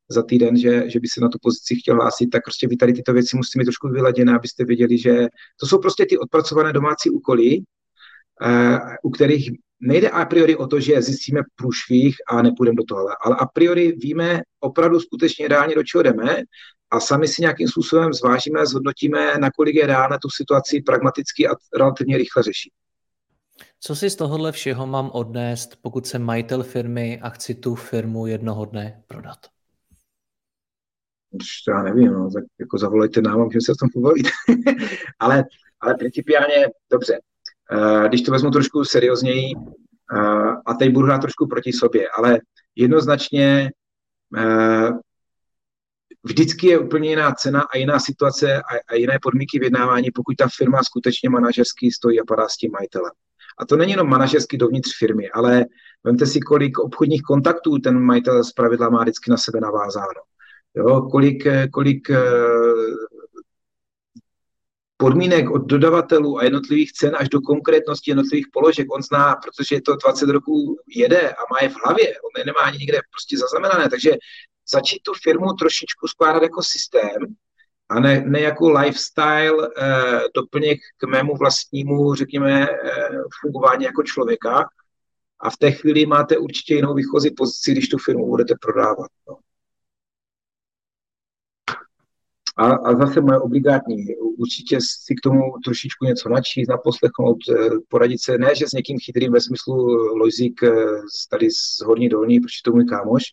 [0.10, 2.94] za týden, že, že by se na tu pozici chtěl hlásit, tak prostě vy tady
[2.94, 5.28] tyto věci musíte mít trošku vyladěné, abyste věděli, že
[5.60, 7.60] to jsou prostě ty odpracované domácí úkoly,
[9.04, 13.36] u kterých nejde a priori o to, že zjistíme průšvih a nepůjdeme do toho, ale
[13.40, 16.44] a priori víme opravdu skutečně reálně, do čeho jdeme
[16.92, 22.18] a sami si nějakým způsobem zvážíme, zhodnotíme, nakolik je reálné tu situaci pragmaticky a relativně
[22.18, 22.72] rychle řešit.
[23.80, 28.28] Co si z tohohle všeho mám odnést, pokud jsem majitel firmy a chci tu firmu
[28.28, 29.38] jednoho dne prodat?
[31.68, 34.28] Já nevím, no, tak jako zavolejte nám a můžeme se o tom pobavit.
[35.20, 35.44] ale,
[35.82, 37.37] ale principiálně, dobře, Eh,
[38.08, 42.40] když to vezmu trošku seriózněji, eh, a teď budu hrát trošku proti sobě, ale
[42.76, 43.72] jednoznačně
[44.38, 44.90] eh,
[46.24, 48.62] vždycky je úplně jiná cena a jiná situace
[48.92, 53.12] a, jiné podmínky vyjednávání, pokud ta firma skutečně manažersky stojí a padá s tím majitelem.
[53.60, 55.66] A to není jenom manažersky dovnitř firmy, ale
[56.04, 60.22] vemte si, kolik obchodních kontaktů ten majitel z pravidla má vždycky na sebe navázáno.
[60.76, 62.12] Jo, kolik, kolik
[64.98, 68.94] podmínek od dodavatelů a jednotlivých cen až do konkrétnosti jednotlivých položek.
[68.94, 72.60] On zná, protože to 20 roků jede a má je v hlavě, on je nemá
[72.60, 74.12] ani někde prostě zaznamenané, takže
[74.74, 77.36] začít tu firmu trošičku skládat jako systém
[77.90, 83.10] a ne, ne jako lifestyle eh, doplněk k mému vlastnímu, řekněme, eh,
[83.42, 84.70] fungování jako člověka.
[85.40, 89.08] A v té chvíli máte určitě jinou výchozí pozici, když tu firmu budete prodávat.
[89.30, 89.38] No.
[92.58, 94.06] A, a zase moje obligátní,
[94.38, 98.98] určitě si k tomu trošičku něco načíst, naposlechnout, eh, poradit se, ne, že s někým
[99.06, 99.76] chytrým ve smyslu
[100.18, 100.72] Lojzík eh,
[101.32, 103.24] tady z Horní Dolní, protože to můj kámoš,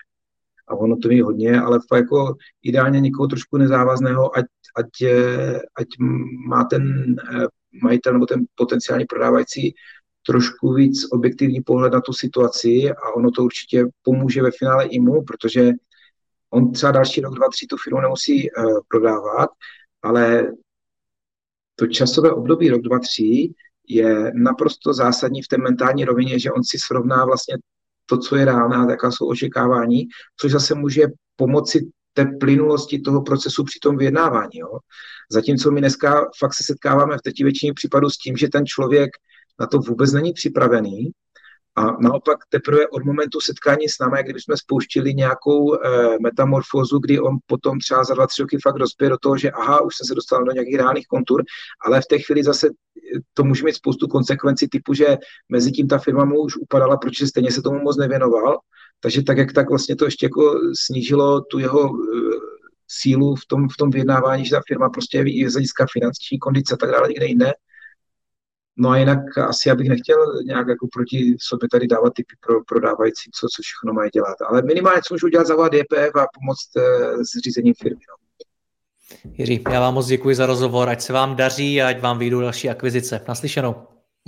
[0.68, 4.44] a ono to ví hodně, ale fakt jako ideálně někoho trošku nezávazného, ať,
[4.76, 5.86] ať, eh, ať
[6.48, 7.14] má ten
[7.82, 9.74] majitel nebo ten potenciální prodávající
[10.26, 15.00] trošku víc objektivní pohled na tu situaci a ono to určitě pomůže ve finále i
[15.00, 15.72] mu, protože
[16.54, 19.50] On třeba další rok, dva, tři tu firmu nemusí uh, prodávat,
[20.02, 20.52] ale
[21.76, 23.52] to časové období rok, dva, tři
[23.88, 27.56] je naprosto zásadní v té mentální rovině, že on si srovná vlastně
[28.06, 30.06] to, co je reálné, jaká jsou očekávání,
[30.40, 31.02] což zase může
[31.36, 34.58] pomoci té plynulosti toho procesu při tom vyjednávání.
[34.58, 34.78] Jo.
[35.30, 39.10] Zatímco my dneska fakt se setkáváme v té většině případů s tím, že ten člověk
[39.60, 41.10] na to vůbec není připravený
[41.76, 45.78] a naopak teprve od momentu setkání s námi, kdyby jsme spouštili nějakou e,
[46.22, 49.80] metamorfózu, kdy on potom třeba za dva, tři roky fakt dospěje do toho, že aha,
[49.80, 51.44] už jsem se dostal do nějakých reálných kontur,
[51.86, 52.68] ale v té chvíli zase
[53.34, 55.16] to může mít spoustu konsekvencí typu, že
[55.48, 58.58] mezi tím ta firma mu už upadala, protože stejně se tomu moc nevěnoval,
[59.00, 61.90] takže tak, jak tak vlastně to ještě jako snížilo tu jeho e,
[62.88, 66.74] sílu v tom, v tom vyjednávání, že ta firma prostě je z hlediska finanční kondice
[66.74, 67.52] a tak dále někde jinde,
[68.76, 72.64] No a jinak asi já bych nechtěl nějak jako proti sobě tady dávat typy pro
[72.64, 74.36] prodávající, co, co všechno mají dělat.
[74.48, 78.00] Ale minimálně co můžu udělat, zavolat DPF a pomoct eh, s řízením firmy.
[78.08, 78.24] No.
[79.32, 82.40] Jiří, já vám moc děkuji za rozhovor, ať se vám daří a ať vám vyjdou
[82.40, 83.20] další akvizice.
[83.28, 83.74] Naslyšenou.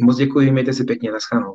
[0.01, 1.55] Moc děkuji, mějte si pěkně, naschanou.